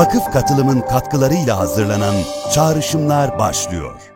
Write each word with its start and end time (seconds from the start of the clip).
vakıf 0.00 0.32
katılımın 0.32 0.80
katkılarıyla 0.80 1.58
hazırlanan 1.58 2.14
Çağrışımlar 2.54 3.38
başlıyor. 3.38 4.12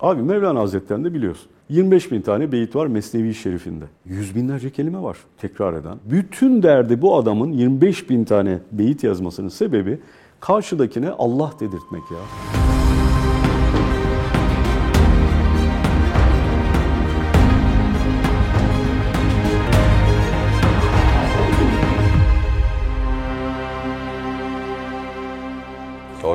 Abi 0.00 0.22
Mevlana 0.22 0.60
Hazretleri'nde 0.60 1.14
biliyorsun. 1.14 1.50
25 1.68 2.12
bin 2.12 2.22
tane 2.22 2.52
beyit 2.52 2.76
var 2.76 2.86
Mesnevi 2.86 3.34
Şerif'inde. 3.34 3.84
Yüz 4.04 4.34
binlerce 4.34 4.70
kelime 4.70 5.02
var 5.02 5.16
tekrar 5.38 5.74
eden. 5.74 5.96
Bütün 6.04 6.62
derdi 6.62 7.02
bu 7.02 7.16
adamın 7.16 7.52
25 7.52 8.10
bin 8.10 8.24
tane 8.24 8.58
beyit 8.72 9.04
yazmasının 9.04 9.48
sebebi 9.48 10.00
karşıdakine 10.40 11.10
Allah 11.10 11.52
dedirtmek 11.60 12.02
ya. 12.10 12.59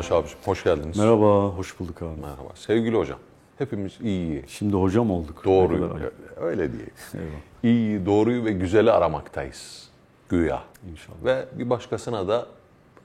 Savaş 0.10 0.24
abiciğim 0.24 0.46
hoş 0.46 0.64
geldiniz. 0.64 0.98
Merhaba, 0.98 1.48
hoş 1.48 1.80
bulduk 1.80 2.02
abi. 2.02 2.22
Merhaba. 2.22 2.50
Sevgili 2.56 2.98
hocam, 2.98 3.20
hepimiz 3.58 4.02
iyi, 4.02 4.44
Şimdi 4.48 4.76
hocam 4.76 5.12
olduk. 5.12 5.44
kadar 5.80 6.02
ayıp. 6.02 6.14
öyle 6.42 6.72
diye. 6.72 6.88
Eyvah. 7.14 7.26
İyi, 7.64 8.06
doğruyu 8.06 8.46
ve 8.46 8.52
güzeli 8.52 8.92
aramaktayız. 8.92 9.90
Güya. 10.30 10.64
İnşallah. 10.92 11.16
Ve 11.26 11.46
bir 11.54 11.70
başkasına 11.70 12.28
da 12.28 12.46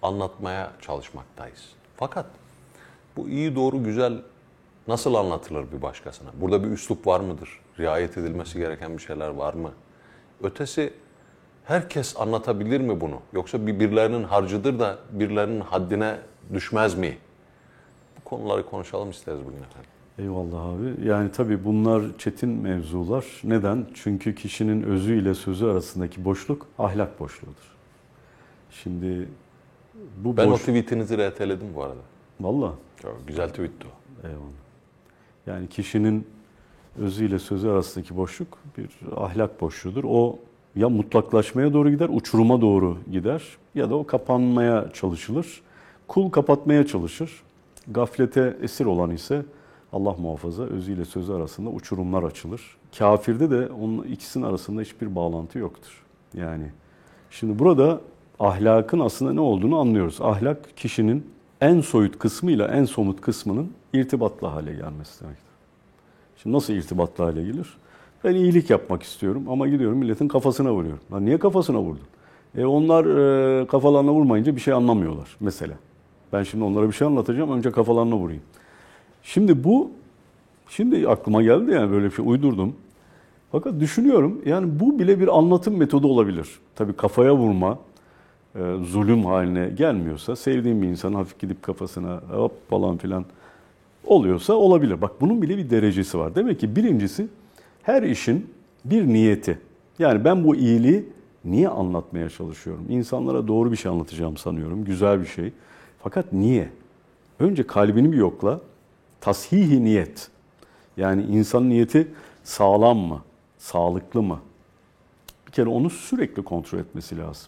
anlatmaya 0.03 0.73
çalışmaktayız. 0.81 1.69
Fakat 1.97 2.27
bu 3.17 3.29
iyi, 3.29 3.55
doğru, 3.57 3.85
güzel 3.85 4.23
nasıl 4.89 5.15
anlatılır 5.15 5.73
bir 5.73 5.83
başkasına? 5.83 6.31
Burada 6.41 6.65
bir 6.65 6.71
üslup 6.71 7.07
var 7.07 7.21
mıdır? 7.21 7.61
Riayet 7.79 8.19
edilmesi 8.19 8.59
gereken 8.59 8.93
bir 8.97 9.03
şeyler 9.03 9.29
var 9.29 9.55
mı? 9.55 9.71
Ötesi 10.43 10.93
herkes 11.71 12.17
anlatabilir 12.21 12.81
mi 12.81 13.01
bunu? 13.01 13.21
Yoksa 13.33 13.67
bir 13.67 13.81
birilerinin 13.81 14.23
harcıdır 14.25 14.79
da 14.79 14.99
birilerinin 15.13 15.61
haddine 15.61 16.19
düşmez 16.55 16.95
mi? 16.99 17.19
Bu 18.21 18.25
konuları 18.25 18.67
konuşalım 18.67 19.11
isteriz 19.11 19.41
bugün 19.41 19.57
efendim. 19.63 19.91
Eyvallah 20.19 20.65
abi. 20.65 21.09
Yani 21.09 21.33
tabii 21.33 21.65
bunlar 21.65 22.03
çetin 22.19 22.49
mevzular. 22.49 23.25
Neden? 23.45 23.87
Çünkü 23.95 24.35
kişinin 24.35 24.83
özü 24.83 25.23
ile 25.23 25.35
sözü 25.35 25.67
arasındaki 25.67 26.25
boşluk 26.25 26.67
ahlak 26.79 27.21
boşluğudur. 27.21 27.77
Şimdi 28.71 29.29
bu 30.17 30.37
Ben 30.37 30.47
o 30.47 30.51
boş... 30.51 30.61
tweetinizi 30.61 31.17
RT'ledim 31.31 31.75
bu 31.75 31.83
arada. 31.83 32.01
Valla 32.41 32.75
güzel 33.27 33.49
tweetti 33.49 33.87
o. 33.87 34.27
eyvallah. 34.27 34.61
Yani 35.47 35.69
kişinin 35.69 36.27
özü 36.99 37.25
ile 37.27 37.39
sözü 37.39 37.69
arasındaki 37.69 38.17
boşluk 38.17 38.59
bir 38.79 38.89
ahlak 39.17 39.61
boşluğudur. 39.61 40.05
O 40.07 40.39
ya 40.77 40.89
mutlaklaşmaya 40.89 41.73
doğru 41.73 41.91
gider, 41.91 42.09
uçuruma 42.13 42.61
doğru 42.61 42.99
gider 43.13 43.43
ya 43.75 43.91
da 43.91 43.95
o 43.95 44.07
kapanmaya 44.07 44.91
çalışılır. 44.93 45.63
Kul 46.09 46.31
kapatmaya 46.31 46.87
çalışır. 46.87 47.43
Gaflete 47.89 48.57
esir 48.63 48.87
olan 48.87 49.11
ise 49.11 49.43
Allah 49.93 50.15
muhafaza 50.19 50.63
özü 50.63 50.93
ile 50.93 51.05
sözü 51.05 51.33
arasında 51.33 51.71
uçurumlar 51.71 52.23
açılır. 52.23 52.77
Kafirde 52.99 53.51
de 53.51 53.73
onun 53.73 54.03
ikisinin 54.03 54.45
arasında 54.45 54.81
hiçbir 54.81 55.15
bağlantı 55.15 55.59
yoktur. 55.59 56.05
Yani 56.35 56.67
şimdi 57.31 57.59
burada 57.59 58.01
ahlakın 58.39 59.01
aslında 59.01 59.33
ne 59.33 59.41
olduğunu 59.41 59.79
anlıyoruz. 59.79 60.21
Ahlak 60.21 60.77
kişinin 60.77 61.27
en 61.61 61.81
soyut 61.81 62.19
kısmıyla 62.19 62.69
en 62.69 62.85
somut 62.85 63.21
kısmının 63.21 63.73
irtibatlı 63.93 64.47
hale 64.47 64.73
gelmesi 64.73 65.21
demektir. 65.21 65.51
Şimdi 66.37 66.57
nasıl 66.57 66.73
irtibatlı 66.73 67.25
hale 67.25 67.43
gelir? 67.43 67.79
Ben 68.25 68.35
iyilik 68.35 68.71
yapmak 68.71 69.03
istiyorum 69.03 69.45
ama 69.49 69.69
gidiyorum 69.69 69.99
milletin 69.99 70.29
kafasına 70.29 70.73
vuruyorum. 70.73 71.01
Lan 71.13 71.25
niye 71.25 71.39
kafasına 71.39 71.81
vurdun? 71.81 72.07
E 72.57 72.65
onlar 72.65 73.05
e, 73.63 73.67
kafalarına 73.67 74.13
vurmayınca 74.13 74.57
bir 74.57 74.61
şey 74.61 74.75
anlamıyorlar 74.75 75.37
mesela. 75.41 75.75
Ben 76.33 76.43
şimdi 76.43 76.65
onlara 76.65 76.89
bir 76.89 76.93
şey 76.93 77.07
anlatacağım 77.07 77.53
önce 77.53 77.71
kafalarına 77.71 78.17
vurayım. 78.17 78.43
Şimdi 79.23 79.65
bu 79.65 79.91
şimdi 80.69 81.09
aklıma 81.09 81.43
geldi 81.43 81.71
yani 81.71 81.91
böyle 81.91 82.07
bir 82.07 82.11
şey 82.11 82.25
uydurdum. 82.29 82.75
Fakat 83.53 83.81
düşünüyorum 83.81 84.43
yani 84.47 84.81
bu 84.81 84.99
bile 84.99 85.21
bir 85.21 85.39
anlatım 85.39 85.77
metodu 85.77 86.09
olabilir. 86.09 86.49
Tabii 86.75 86.93
kafaya 86.93 87.37
vurma 87.37 87.79
e, 88.55 88.61
zulüm 88.85 89.25
haline 89.25 89.69
gelmiyorsa 89.69 90.37
sevdiğim 90.37 90.83
bir 90.83 90.89
insan 90.89 91.15
hafif 91.15 91.39
gidip 91.39 91.63
kafasına 91.63 92.21
hop 92.31 92.71
falan 92.71 92.97
filan 92.97 93.25
oluyorsa 94.05 94.53
olabilir. 94.55 95.03
Bak 95.03 95.21
bunun 95.21 95.43
bile 95.43 95.59
bir 95.59 95.71
derecesi 95.71 96.19
var. 96.19 96.35
Demek 96.35 96.61
ki 96.61 96.77
birincisi 96.77 97.29
her 97.83 98.03
işin 98.03 98.51
bir 98.85 99.07
niyeti. 99.07 99.59
Yani 99.99 100.25
ben 100.25 100.45
bu 100.45 100.57
iyiliği 100.57 101.09
niye 101.45 101.69
anlatmaya 101.69 102.29
çalışıyorum? 102.29 102.87
İnsanlara 102.89 103.49
doğru 103.49 103.73
bir 103.73 103.77
şey 103.77 103.93
anlatacağım 103.93 104.37
sanıyorum. 104.37 104.85
Güzel 104.85 105.21
bir 105.21 105.27
şey. 105.27 105.53
Fakat 106.03 106.33
niye? 106.33 106.69
Önce 107.41 107.67
kalbini 107.67 108.13
bir 108.13 108.17
yokla. 108.17 108.61
Tashihi 109.21 109.85
niyet. 109.85 110.29
Yani 110.97 111.23
insan 111.23 111.69
niyeti 111.69 112.09
sağlam 112.45 112.99
mı? 112.99 113.23
Sağlıklı 113.59 114.23
mı? 114.23 114.41
Bir 115.47 115.53
kere 115.53 115.69
onu 115.69 115.91
sürekli 115.91 116.43
kontrol 116.43 116.79
etmesi 116.79 117.19
lazım. 117.19 117.47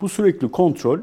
Bu 0.00 0.08
sürekli 0.08 0.50
kontrol 0.50 0.98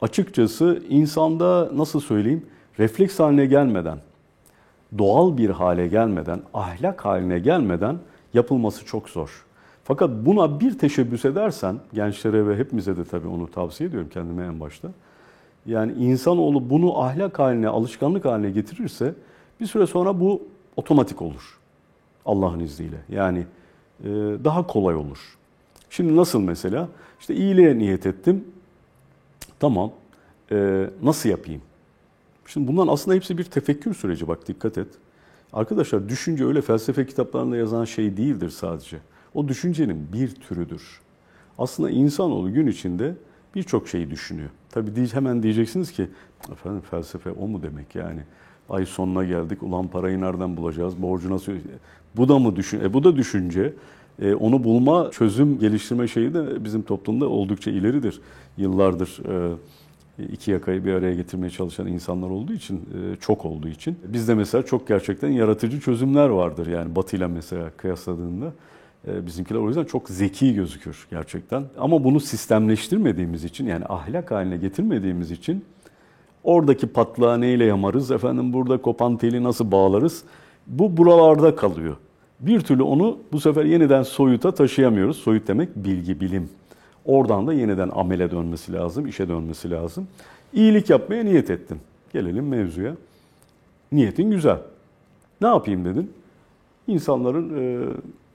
açıkçası 0.00 0.82
insanda 0.88 1.70
nasıl 1.74 2.00
söyleyeyim 2.00 2.46
refleks 2.78 3.18
haline 3.18 3.46
gelmeden, 3.46 3.98
doğal 4.98 5.36
bir 5.36 5.50
hale 5.50 5.88
gelmeden, 5.88 6.40
ahlak 6.54 7.04
haline 7.04 7.38
gelmeden 7.38 7.98
yapılması 8.34 8.84
çok 8.84 9.08
zor. 9.08 9.44
Fakat 9.84 10.10
buna 10.10 10.60
bir 10.60 10.78
teşebbüs 10.78 11.24
edersen, 11.24 11.76
gençlere 11.92 12.48
ve 12.48 12.56
hepimize 12.56 12.96
de 12.96 13.04
tabii 13.04 13.28
onu 13.28 13.50
tavsiye 13.50 13.88
ediyorum 13.88 14.08
kendime 14.12 14.44
en 14.46 14.60
başta. 14.60 14.88
Yani 15.66 15.92
insanoğlu 15.92 16.70
bunu 16.70 17.02
ahlak 17.02 17.38
haline, 17.38 17.68
alışkanlık 17.68 18.24
haline 18.24 18.50
getirirse 18.50 19.14
bir 19.60 19.66
süre 19.66 19.86
sonra 19.86 20.20
bu 20.20 20.42
otomatik 20.76 21.22
olur. 21.22 21.58
Allah'ın 22.26 22.60
izniyle. 22.60 22.96
Yani 23.08 23.38
e, 24.04 24.08
daha 24.44 24.66
kolay 24.66 24.94
olur. 24.94 25.36
Şimdi 25.90 26.16
nasıl 26.16 26.40
mesela? 26.40 26.88
İşte 27.20 27.34
iyiliğe 27.34 27.78
niyet 27.78 28.06
ettim. 28.06 28.44
Tamam. 29.60 29.90
E, 30.52 30.86
nasıl 31.02 31.28
yapayım? 31.28 31.62
Şimdi 32.46 32.68
bunların 32.68 32.92
aslında 32.92 33.14
hepsi 33.14 33.38
bir 33.38 33.44
tefekkür 33.44 33.94
süreci 33.94 34.28
bak 34.28 34.48
dikkat 34.48 34.78
et. 34.78 34.88
Arkadaşlar 35.52 36.08
düşünce 36.08 36.46
öyle 36.46 36.62
felsefe 36.62 37.06
kitaplarında 37.06 37.56
yazan 37.56 37.84
şey 37.84 38.16
değildir 38.16 38.50
sadece. 38.50 38.98
O 39.34 39.48
düşüncenin 39.48 40.12
bir 40.12 40.34
türüdür. 40.34 41.00
Aslında 41.58 41.90
insanoğlu 41.90 42.52
gün 42.52 42.66
içinde 42.66 43.14
birçok 43.54 43.88
şeyi 43.88 44.10
düşünüyor. 44.10 44.50
Tabii 44.70 45.12
hemen 45.12 45.42
diyeceksiniz 45.42 45.92
ki 45.92 46.08
efendim 46.52 46.82
felsefe 46.90 47.30
o 47.30 47.48
mu 47.48 47.62
demek 47.62 47.94
yani? 47.94 48.20
Ay 48.68 48.86
sonuna 48.86 49.24
geldik 49.24 49.62
ulan 49.62 49.88
parayı 49.88 50.20
nereden 50.20 50.56
bulacağız? 50.56 51.02
Borcu 51.02 51.30
nasıl? 51.30 51.52
Bu 52.16 52.28
da 52.28 52.38
mı 52.38 52.56
düşün? 52.56 52.80
E 52.80 52.92
bu 52.92 53.04
da 53.04 53.16
düşünce. 53.16 53.72
E, 54.22 54.34
onu 54.34 54.64
bulma, 54.64 55.10
çözüm 55.10 55.58
geliştirme 55.58 56.08
şeyi 56.08 56.34
de 56.34 56.64
bizim 56.64 56.82
toplumda 56.82 57.28
oldukça 57.28 57.70
ileridir. 57.70 58.20
Yıllardır 58.56 59.22
e, 59.28 59.56
iki 60.18 60.50
yakayı 60.50 60.84
bir 60.84 60.92
araya 60.92 61.14
getirmeye 61.14 61.50
çalışan 61.50 61.86
insanlar 61.86 62.30
olduğu 62.30 62.52
için, 62.52 62.76
e, 62.76 63.16
çok 63.16 63.44
olduğu 63.44 63.68
için. 63.68 63.98
Bizde 64.04 64.34
mesela 64.34 64.62
çok 64.64 64.88
gerçekten 64.88 65.28
yaratıcı 65.28 65.80
çözümler 65.80 66.28
vardır. 66.28 66.66
Yani 66.66 66.96
Batı 66.96 67.16
ile 67.16 67.26
mesela 67.26 67.70
kıyasladığında 67.76 68.52
e, 69.08 69.26
bizimkiler 69.26 69.58
o 69.58 69.68
yüzden 69.68 69.84
çok 69.84 70.08
zeki 70.08 70.54
gözükür 70.54 71.06
gerçekten. 71.10 71.64
Ama 71.78 72.04
bunu 72.04 72.20
sistemleştirmediğimiz 72.20 73.44
için 73.44 73.66
yani 73.66 73.84
ahlak 73.88 74.30
haline 74.30 74.56
getirmediğimiz 74.56 75.30
için 75.30 75.64
oradaki 76.44 76.86
patlağı 76.86 77.40
neyle 77.40 77.64
yamarız, 77.64 78.10
efendim 78.10 78.52
burada 78.52 78.82
kopan 78.82 79.16
teli 79.16 79.42
nasıl 79.42 79.72
bağlarız? 79.72 80.22
Bu 80.66 80.96
buralarda 80.96 81.56
kalıyor. 81.56 81.96
Bir 82.40 82.60
türlü 82.60 82.82
onu 82.82 83.18
bu 83.32 83.40
sefer 83.40 83.64
yeniden 83.64 84.02
soyuta 84.02 84.54
taşıyamıyoruz. 84.54 85.16
Soyut 85.16 85.48
demek 85.48 85.76
bilgi, 85.76 86.20
bilim. 86.20 86.48
Oradan 87.04 87.46
da 87.46 87.52
yeniden 87.52 87.90
amele 87.94 88.30
dönmesi 88.30 88.72
lazım, 88.72 89.06
işe 89.06 89.28
dönmesi 89.28 89.70
lazım. 89.70 90.08
İyilik 90.52 90.90
yapmaya 90.90 91.24
niyet 91.24 91.50
ettin. 91.50 91.78
Gelelim 92.12 92.48
mevzuya. 92.48 92.94
Niyetin 93.92 94.30
güzel. 94.30 94.58
Ne 95.40 95.46
yapayım 95.46 95.84
dedin? 95.84 96.12
İnsanların 96.86 97.58
e, 97.58 97.86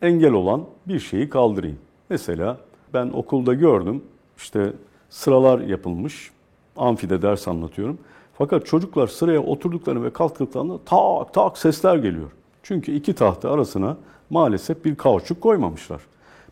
engel 0.07 0.33
olan 0.33 0.63
bir 0.87 0.99
şeyi 0.99 1.29
kaldırayım. 1.29 1.77
Mesela 2.09 2.57
ben 2.93 3.09
okulda 3.13 3.53
gördüm, 3.53 4.03
işte 4.37 4.73
sıralar 5.09 5.59
yapılmış, 5.59 6.31
amfide 6.75 7.21
ders 7.21 7.47
anlatıyorum. 7.47 7.97
Fakat 8.37 8.65
çocuklar 8.65 9.07
sıraya 9.07 9.43
oturduklarını 9.43 10.03
ve 10.03 10.13
kalktıklarında 10.13 10.77
tak 10.85 11.33
tak 11.33 11.57
sesler 11.57 11.97
geliyor. 11.97 12.31
Çünkü 12.63 12.91
iki 12.91 13.13
tahta 13.13 13.51
arasına 13.51 13.97
maalesef 14.29 14.85
bir 14.85 14.95
kauçuk 14.95 15.41
koymamışlar. 15.41 16.01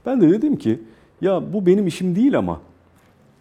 Ben 0.06 0.22
de 0.22 0.30
dedim 0.30 0.56
ki 0.56 0.80
ya 1.22 1.54
bu 1.54 1.66
benim 1.66 1.88
işim 1.88 2.16
değil 2.16 2.38
ama 2.38 2.62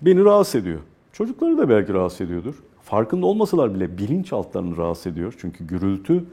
beni 0.03 0.25
rahatsız 0.25 0.55
ediyor. 0.55 0.81
Çocukları 1.13 1.59
da 1.59 1.69
belki 1.69 1.95
rahatsız 1.95 2.21
ediyordur. 2.21 2.55
Farkında 2.83 3.27
olmasalar 3.27 3.75
bile 3.75 3.99
bilinçaltlarını 3.99 4.77
rahatsız 4.77 5.07
ediyor. 5.07 5.35
Çünkü 5.41 5.67
gürültü 5.67 6.25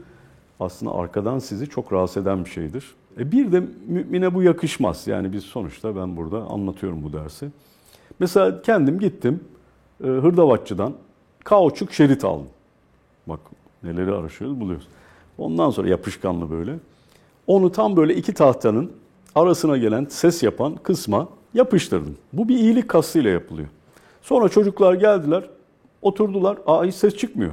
aslında 0.60 0.94
arkadan 0.94 1.38
sizi 1.38 1.66
çok 1.66 1.92
rahatsız 1.92 2.22
eden 2.22 2.44
bir 2.44 2.50
şeydir. 2.50 2.94
E 3.18 3.32
bir 3.32 3.52
de 3.52 3.62
mümine 3.86 4.34
bu 4.34 4.42
yakışmaz. 4.42 5.06
Yani 5.06 5.32
biz 5.32 5.44
sonuçta 5.44 5.96
ben 5.96 6.16
burada 6.16 6.38
anlatıyorum 6.38 7.02
bu 7.02 7.12
dersi. 7.12 7.48
Mesela 8.18 8.62
kendim 8.62 8.98
gittim, 8.98 9.40
e, 10.04 10.06
hırdavatçıdan 10.06 10.92
kauçuk 11.44 11.92
şerit 11.92 12.24
aldım. 12.24 12.46
Bak 13.26 13.40
neleri 13.82 14.12
araştırıyoruz 14.12 14.60
buluyoruz. 14.60 14.88
Ondan 15.38 15.70
sonra 15.70 15.88
yapışkanlı 15.88 16.50
böyle. 16.50 16.76
Onu 17.46 17.72
tam 17.72 17.96
böyle 17.96 18.14
iki 18.14 18.34
tahtanın 18.34 18.92
arasına 19.34 19.76
gelen 19.76 20.06
ses 20.10 20.42
yapan 20.42 20.76
kısma 20.82 21.28
yapıştırdım. 21.54 22.16
Bu 22.32 22.48
bir 22.48 22.56
iyilik 22.56 22.88
kastıyla 22.88 23.30
yapılıyor. 23.30 23.68
Sonra 24.22 24.48
çocuklar 24.48 24.94
geldiler, 24.94 25.44
oturdular. 26.02 26.58
Aa 26.66 26.84
hiç 26.84 26.94
ses 26.94 27.16
çıkmıyor. 27.16 27.52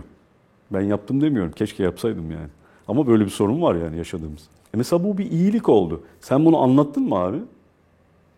Ben 0.72 0.81
yaptım 0.81 1.22
demiyorum. 1.22 1.51
Keşke 1.51 1.83
yapsaydım 1.83 2.31
yani. 2.31 2.50
Ama 2.88 3.07
böyle 3.07 3.25
bir 3.25 3.30
sorun 3.30 3.62
var 3.62 3.75
yani 3.75 3.98
yaşadığımız. 3.98 4.42
E 4.74 4.78
mesela 4.78 5.04
bu 5.04 5.18
bir 5.18 5.31
iyilik 5.31 5.69
oldu. 5.69 6.01
Sen 6.22 6.45
bunu 6.45 6.57
anlattın 6.57 7.04
mı 7.04 7.16
abi? 7.16 7.38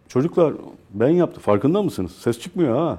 Çocuklar 0.07 0.53
ben 0.93 1.09
yaptım. 1.09 1.43
Farkında 1.43 1.83
mısınız? 1.83 2.11
Ses 2.11 2.39
çıkmıyor 2.39 2.75
ha. 2.77 2.97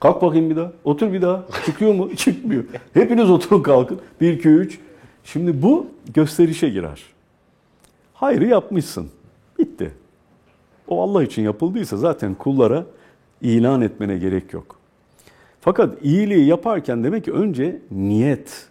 Kalk 0.00 0.22
bakayım 0.22 0.50
bir 0.50 0.56
daha. 0.56 0.72
Otur 0.84 1.12
bir 1.12 1.22
daha. 1.22 1.44
Çıkıyor 1.66 1.94
mu? 1.94 2.10
Çıkmıyor. 2.16 2.64
Hepiniz 2.94 3.30
oturun 3.30 3.62
kalkın. 3.62 4.00
1, 4.20 4.32
2, 4.32 4.48
3. 4.48 4.78
Şimdi 5.24 5.62
bu 5.62 5.86
gösterişe 6.14 6.68
girer. 6.68 7.02
Hayrı 8.14 8.46
yapmışsın. 8.46 9.08
Bitti. 9.58 9.92
O 10.88 11.02
Allah 11.02 11.22
için 11.22 11.42
yapıldıysa 11.42 11.96
zaten 11.96 12.34
kullara 12.34 12.86
ilan 13.40 13.80
etmene 13.80 14.18
gerek 14.18 14.52
yok. 14.52 14.78
Fakat 15.60 16.02
iyiliği 16.02 16.46
yaparken 16.46 17.04
demek 17.04 17.24
ki 17.24 17.32
önce 17.32 17.82
niyet 17.90 18.68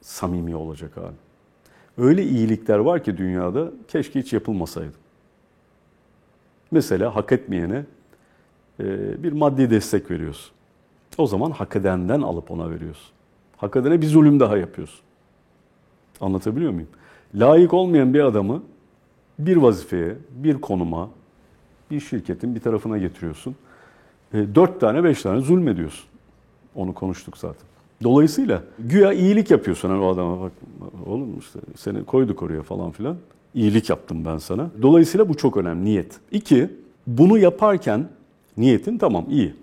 samimi 0.00 0.56
olacak 0.56 0.98
abi. 0.98 1.14
Öyle 1.98 2.24
iyilikler 2.24 2.78
var 2.78 3.04
ki 3.04 3.16
dünyada 3.16 3.70
keşke 3.88 4.20
hiç 4.20 4.32
yapılmasaydı. 4.32 4.94
Mesela 6.70 7.16
hak 7.16 7.32
etmeyene 7.32 7.84
e, 8.80 9.22
bir 9.22 9.32
maddi 9.32 9.70
destek 9.70 10.10
veriyorsun. 10.10 10.52
O 11.18 11.26
zaman 11.26 11.50
hak 11.50 11.76
edenden 11.76 12.22
alıp 12.22 12.50
ona 12.50 12.70
veriyorsun. 12.70 13.10
Hak 13.56 13.76
edene 13.76 14.00
bir 14.00 14.06
zulüm 14.06 14.40
daha 14.40 14.56
yapıyorsun. 14.56 15.00
Anlatabiliyor 16.20 16.72
muyum? 16.72 16.88
Layık 17.34 17.74
olmayan 17.74 18.14
bir 18.14 18.20
adamı 18.20 18.62
bir 19.38 19.56
vazifeye, 19.56 20.14
bir 20.30 20.60
konuma, 20.60 21.10
bir 21.90 22.00
şirketin 22.00 22.54
bir 22.54 22.60
tarafına 22.60 22.98
getiriyorsun. 22.98 23.56
E, 24.34 24.54
dört 24.54 24.80
tane, 24.80 25.04
beş 25.04 25.22
tane 25.22 25.40
zulmediyorsun. 25.40 26.04
Onu 26.74 26.94
konuştuk 26.94 27.38
zaten. 27.38 27.66
Dolayısıyla 28.02 28.62
güya 28.78 29.12
iyilik 29.12 29.50
yapıyorsun 29.50 29.88
hani 29.88 30.00
o 30.00 30.08
adama 30.08 30.40
bak 30.40 30.52
oğlum 31.06 31.38
işte 31.38 31.58
seni 31.76 32.04
koyduk 32.04 32.42
oraya 32.42 32.62
falan 32.62 32.90
filan. 32.90 33.16
İyilik 33.54 33.90
yaptım 33.90 34.24
ben 34.24 34.38
sana. 34.38 34.70
Dolayısıyla 34.82 35.28
bu 35.28 35.36
çok 35.36 35.56
önemli 35.56 35.84
niyet. 35.84 36.20
İki, 36.30 36.70
bunu 37.06 37.38
yaparken 37.38 38.08
niyetin 38.56 38.98
tamam 38.98 39.24
iyi. 39.30 39.54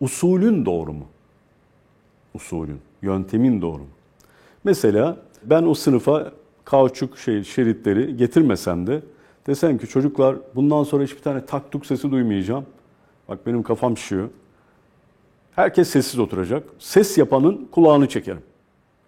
Usulün 0.00 0.66
doğru 0.66 0.92
mu? 0.92 1.04
Usulün, 2.34 2.78
yöntemin 3.02 3.62
doğru 3.62 3.78
mu? 3.78 3.88
Mesela 4.64 5.16
ben 5.44 5.62
o 5.62 5.74
sınıfa 5.74 6.32
kauçuk 6.64 7.18
şey, 7.18 7.44
şeritleri 7.44 8.16
getirmesem 8.16 8.86
de 8.86 9.02
desem 9.46 9.78
ki 9.78 9.86
çocuklar 9.86 10.36
bundan 10.54 10.84
sonra 10.84 11.04
hiçbir 11.04 11.22
tane 11.22 11.46
taktuk 11.46 11.86
sesi 11.86 12.10
duymayacağım. 12.10 12.66
Bak 13.28 13.46
benim 13.46 13.62
kafam 13.62 13.96
şişiyor. 13.96 14.28
Herkes 15.54 15.88
sessiz 15.88 16.20
oturacak. 16.20 16.64
Ses 16.78 17.18
yapanın 17.18 17.68
kulağını 17.70 18.08
çekerim. 18.08 18.42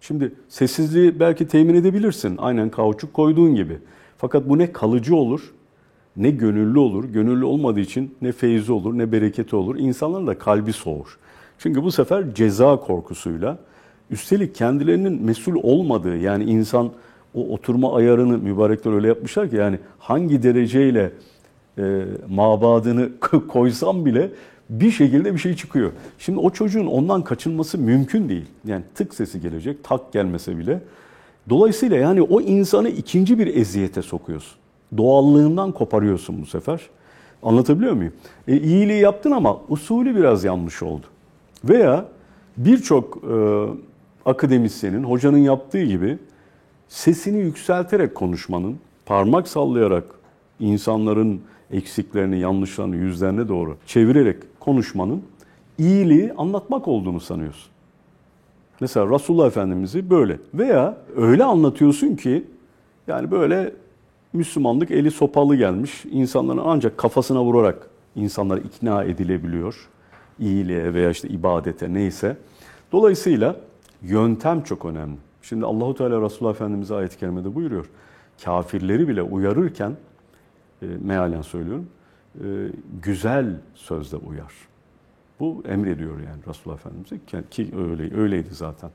Şimdi 0.01 0.33
sessizliği 0.49 1.19
belki 1.19 1.47
temin 1.47 1.75
edebilirsin. 1.75 2.37
Aynen 2.37 2.69
kauçuk 2.69 3.13
koyduğun 3.13 3.55
gibi. 3.55 3.77
Fakat 4.17 4.49
bu 4.49 4.57
ne 4.57 4.71
kalıcı 4.71 5.15
olur, 5.15 5.53
ne 6.17 6.29
gönüllü 6.29 6.79
olur. 6.79 7.03
Gönüllü 7.05 7.45
olmadığı 7.45 7.79
için 7.79 8.15
ne 8.21 8.31
feyzi 8.31 8.71
olur, 8.71 8.97
ne 8.97 9.11
bereketi 9.11 9.55
olur. 9.55 9.75
İnsanların 9.75 10.27
da 10.27 10.37
kalbi 10.37 10.73
soğur. 10.73 11.17
Çünkü 11.57 11.83
bu 11.83 11.91
sefer 11.91 12.33
ceza 12.35 12.79
korkusuyla, 12.79 13.57
üstelik 14.09 14.55
kendilerinin 14.55 15.23
mesul 15.23 15.55
olmadığı, 15.63 16.17
yani 16.17 16.43
insan 16.43 16.91
o 17.35 17.53
oturma 17.53 17.95
ayarını 17.95 18.37
mübarekler 18.37 18.93
öyle 18.93 19.07
yapmışlar 19.07 19.49
ki 19.49 19.55
yani 19.55 19.79
hangi 19.99 20.43
dereceyle 20.43 21.11
e, 21.77 22.03
mabadını 22.29 23.09
koysam 23.47 24.05
bile 24.05 24.31
bir 24.69 24.91
şekilde 24.91 25.33
bir 25.33 25.39
şey 25.39 25.55
çıkıyor. 25.55 25.91
Şimdi 26.19 26.39
o 26.39 26.49
çocuğun 26.49 26.85
ondan 26.85 27.21
kaçınması 27.21 27.77
mümkün 27.77 28.29
değil. 28.29 28.45
Yani 28.65 28.83
tık 28.95 29.13
sesi 29.13 29.41
gelecek, 29.41 29.83
tak 29.83 30.13
gelmese 30.13 30.57
bile. 30.57 30.81
Dolayısıyla 31.49 31.97
yani 31.97 32.21
o 32.21 32.41
insanı 32.41 32.89
ikinci 32.89 33.39
bir 33.39 33.55
eziyete 33.55 34.01
sokuyorsun. 34.01 34.57
Doğallığından 34.97 35.71
koparıyorsun 35.71 36.41
bu 36.41 36.45
sefer. 36.45 36.81
Anlatabiliyor 37.43 37.93
muyum? 37.93 38.13
E, 38.47 38.57
iyiliği 38.57 39.01
yaptın 39.01 39.31
ama 39.31 39.57
usulü 39.69 40.15
biraz 40.15 40.43
yanlış 40.43 40.83
oldu. 40.83 41.05
Veya 41.63 42.05
birçok 42.57 43.17
e, 43.17 43.35
akademisyenin, 44.25 45.03
hocanın 45.03 45.37
yaptığı 45.37 45.83
gibi 45.83 46.17
sesini 46.87 47.37
yükselterek 47.37 48.15
konuşmanın, 48.15 48.77
parmak 49.05 49.47
sallayarak 49.47 50.03
insanların 50.59 51.41
eksiklerini, 51.71 52.39
yanlışlarını 52.39 52.95
yüzlerine 52.95 53.47
doğru 53.47 53.77
çevirerek 53.85 54.37
konuşmanın 54.59 55.23
iyiliği 55.77 56.33
anlatmak 56.33 56.87
olduğunu 56.87 57.19
sanıyorsun. 57.19 57.71
Mesela 58.79 59.09
Resulullah 59.09 59.47
Efendimiz'i 59.47 60.09
böyle 60.09 60.39
veya 60.53 60.97
öyle 61.15 61.43
anlatıyorsun 61.43 62.15
ki 62.15 62.43
yani 63.07 63.31
böyle 63.31 63.73
Müslümanlık 64.33 64.91
eli 64.91 65.11
sopalı 65.11 65.55
gelmiş. 65.55 66.05
insanların 66.11 66.61
ancak 66.65 66.97
kafasına 66.97 67.43
vurarak 67.43 67.89
insanlar 68.15 68.57
ikna 68.57 69.03
edilebiliyor. 69.03 69.89
iyiliğe 70.39 70.93
veya 70.93 71.09
işte 71.09 71.27
ibadete 71.29 71.93
neyse. 71.93 72.37
Dolayısıyla 72.91 73.55
yöntem 74.01 74.63
çok 74.63 74.85
önemli. 74.85 75.17
Şimdi 75.49 75.65
Allahu 75.65 75.95
Teala 75.95 76.21
Resulullah 76.21 76.53
Efendimiz 76.53 76.91
ayet-i 76.91 77.17
kerimede 77.17 77.55
buyuruyor. 77.55 77.89
Kafirleri 78.43 79.07
bile 79.07 79.21
uyarırken 79.21 79.97
e, 80.81 80.85
mealen 80.85 81.41
söylüyorum. 81.41 81.87
E, 82.35 82.45
güzel 83.01 83.55
sözle 83.75 84.17
uyar. 84.17 84.53
Bu 85.39 85.63
emrediyor 85.67 86.19
yani 86.19 86.41
Resulullah 86.47 86.77
Efendimiz'e 86.77 87.19
ki 87.49 87.71
öyle 87.77 88.17
öyleydi 88.17 88.49
zaten. 88.51 88.89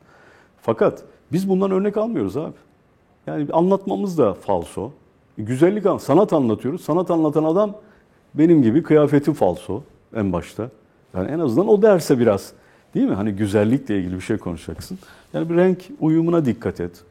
Fakat 0.61 1.05
biz 1.33 1.49
bundan 1.49 1.71
örnek 1.71 1.97
almıyoruz 1.97 2.37
abi. 2.37 2.55
Yani 3.27 3.47
anlatmamız 3.53 4.19
da 4.19 4.35
falso. 4.35 4.93
Güzellik 5.39 5.87
an, 5.87 5.99
sanat 5.99 6.33
anlatıyoruz. 6.33 6.81
Sanat 6.81 7.11
anlatan 7.11 7.45
adam 7.45 7.77
benim 8.35 8.63
gibi 8.63 8.83
kıyafeti 8.83 9.35
falso 9.35 9.83
en 10.15 10.33
başta. 10.33 10.71
Yani 11.15 11.31
en 11.31 11.39
azından 11.39 11.69
o 11.69 11.83
derse 11.83 12.19
biraz 12.19 12.53
değil 12.95 13.07
mi? 13.07 13.15
Hani 13.15 13.33
güzellikle 13.33 13.99
ilgili 13.99 14.15
bir 14.15 14.21
şey 14.21 14.37
konuşacaksın. 14.37 14.99
Yani 15.35 15.51
bir 15.51 15.57
renk 15.57 15.79
uyumuna 16.01 16.45
dikkat 16.45 16.81
et. 16.81 17.03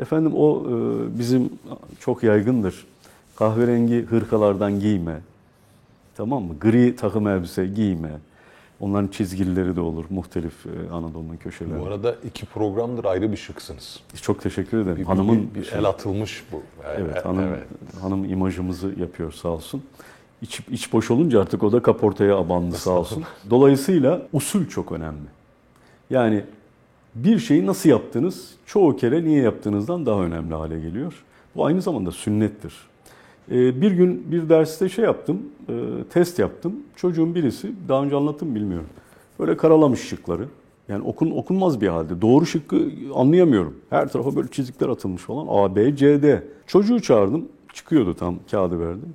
Efendim 0.00 0.32
o 0.34 0.66
e, 0.66 0.72
bizim 1.18 1.50
çok 2.00 2.22
yaygındır. 2.22 2.86
Kahverengi 3.36 4.06
hırkalardan 4.10 4.80
giyme. 4.80 5.20
Tamam 6.16 6.42
mı? 6.42 6.54
Gri 6.60 6.96
takım 6.96 7.28
elbise 7.28 7.66
giyme. 7.66 8.10
Onların 8.80 9.08
çizgileri 9.08 9.76
de 9.76 9.80
olur 9.80 10.04
muhtelif 10.10 10.66
e, 10.66 10.90
Anadolu'nun 10.92 11.36
köşelerinde. 11.36 11.80
Bu 11.80 11.86
arada 11.86 12.16
iki 12.24 12.46
programdır 12.46 13.04
ayrı 13.04 13.32
bir 13.32 13.36
şıksınız. 13.36 14.00
Çok 14.22 14.42
teşekkür 14.42 14.78
ederim. 14.78 14.96
Bir, 14.96 15.04
Hanımın 15.04 15.50
bir, 15.54 15.60
bir 15.60 15.72
el 15.72 15.84
atılmış 15.84 16.44
bu. 16.52 16.62
Evet, 16.96 17.24
hanım 17.24 17.56
hanım 18.00 18.24
imajımızı 18.24 18.92
yapıyor 19.00 19.32
sağ 19.32 19.48
olsun. 19.48 19.82
İç, 20.42 20.60
iç 20.70 20.92
boş 20.92 21.10
olunca 21.10 21.40
artık 21.40 21.62
o 21.62 21.72
da 21.72 21.82
kaportaya 21.82 22.36
abandı 22.36 22.76
sağ 22.76 22.90
olsun. 22.90 23.22
Dolayısıyla 23.50 24.22
usul 24.32 24.66
çok 24.66 24.92
önemli. 24.92 25.28
Yani 26.10 26.44
bir 27.14 27.38
şeyi 27.38 27.66
nasıl 27.66 27.88
yaptınız 27.88 28.50
çoğu 28.66 28.96
kere 28.96 29.24
niye 29.24 29.42
yaptığınızdan 29.42 30.06
daha 30.06 30.20
önemli 30.20 30.54
hale 30.54 30.80
geliyor. 30.80 31.24
Bu 31.56 31.64
aynı 31.64 31.82
zamanda 31.82 32.10
sünnettir. 32.10 32.74
Ee, 33.50 33.80
bir 33.80 33.90
gün 33.90 34.32
bir 34.32 34.48
derste 34.48 34.88
şey 34.88 35.04
yaptım, 35.04 35.42
e, 35.68 35.72
test 36.10 36.38
yaptım. 36.38 36.76
Çocuğun 36.96 37.34
birisi, 37.34 37.72
daha 37.88 38.02
önce 38.02 38.16
anlattım 38.16 38.54
bilmiyorum. 38.54 38.88
Böyle 39.38 39.56
karalamış 39.56 40.00
şıkları. 40.00 40.48
Yani 40.88 41.04
okun, 41.04 41.30
okunmaz 41.30 41.80
bir 41.80 41.88
halde. 41.88 42.22
Doğru 42.22 42.46
şıkkı 42.46 42.90
anlayamıyorum. 43.14 43.76
Her 43.90 44.08
tarafa 44.08 44.36
böyle 44.36 44.48
çizikler 44.48 44.88
atılmış 44.88 45.22
falan. 45.22 45.46
A, 45.50 45.76
B, 45.76 45.96
C, 45.96 46.22
D. 46.22 46.42
Çocuğu 46.66 47.02
çağırdım. 47.02 47.48
Çıkıyordu 47.72 48.14
tam 48.14 48.36
kağıdı 48.50 48.80
verdim. 48.80 49.14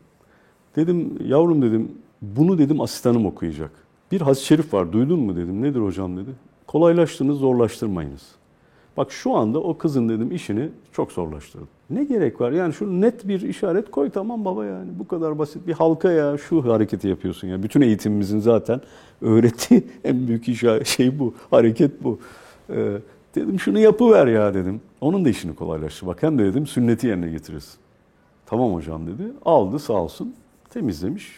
Dedim 0.77 1.17
yavrum 1.25 1.62
dedim 1.62 1.91
bunu 2.22 2.57
dedim 2.57 2.81
asistanım 2.81 3.25
okuyacak. 3.25 3.72
Bir 4.12 4.22
hadis-i 4.22 4.46
şerif 4.46 4.74
var 4.74 4.91
duydun 4.93 5.19
mu 5.19 5.36
dedim. 5.36 5.62
Nedir 5.62 5.79
hocam 5.79 6.17
dedi. 6.17 6.29
Kolaylaştınız 6.67 7.38
zorlaştırmayınız. 7.38 8.22
Bak 8.98 9.12
şu 9.12 9.36
anda 9.36 9.60
o 9.60 9.77
kızın 9.77 10.10
dedim 10.10 10.31
işini 10.31 10.69
çok 10.91 11.12
zorlaştırdım. 11.12 11.67
Ne 11.89 12.03
gerek 12.03 12.41
var? 12.41 12.51
Yani 12.51 12.74
şu 12.74 13.01
net 13.01 13.27
bir 13.27 13.41
işaret 13.41 13.91
koy 13.91 14.10
tamam 14.10 14.46
baba 14.46 14.65
yani. 14.65 14.89
Bu 15.00 15.07
kadar 15.07 15.39
basit 15.39 15.67
bir 15.67 15.74
halka 15.74 16.12
ya 16.12 16.38
şu 16.38 16.74
hareketi 16.74 17.07
yapıyorsun 17.07 17.48
ya. 17.48 17.63
Bütün 17.63 17.81
eğitimimizin 17.81 18.39
zaten 18.39 18.81
öğrettiği 19.22 19.84
en 20.03 20.27
büyük 20.27 20.46
şey 20.86 21.19
bu. 21.19 21.34
Hareket 21.51 22.03
bu. 22.03 22.19
Ee, 22.69 22.98
dedim 23.36 23.60
şunu 23.60 23.79
yapıver 23.79 24.27
ya 24.27 24.53
dedim. 24.53 24.81
Onun 25.01 25.25
da 25.25 25.29
işini 25.29 25.55
kolaylaştır. 25.55 26.07
Bak 26.07 26.24
hem 26.24 26.39
de 26.39 26.46
dedim 26.46 26.67
sünneti 26.67 27.07
yerine 27.07 27.29
getiririz. 27.29 27.77
Tamam 28.46 28.74
hocam 28.74 29.07
dedi. 29.07 29.24
Aldı 29.46 29.79
sağ 29.79 29.93
olsun. 29.93 30.34
Temizlemiş. 30.77 31.31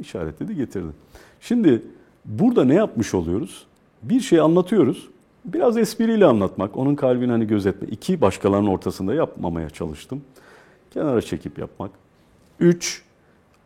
işaretledi 0.00 0.56
getirdi. 0.56 0.92
Şimdi 1.40 1.82
burada 2.24 2.64
ne 2.64 2.74
yapmış 2.74 3.14
oluyoruz? 3.14 3.66
Bir 4.02 4.20
şey 4.20 4.40
anlatıyoruz. 4.40 5.08
Biraz 5.44 5.76
espriyle 5.76 6.26
anlatmak, 6.26 6.76
onun 6.76 6.94
kalbini 6.94 7.30
hani 7.30 7.46
gözetme. 7.46 7.88
İki, 7.88 8.20
başkalarının 8.20 8.66
ortasında 8.66 9.14
yapmamaya 9.14 9.70
çalıştım. 9.70 10.22
Kenara 10.90 11.22
çekip 11.22 11.58
yapmak. 11.58 11.90
Üç, 12.60 13.02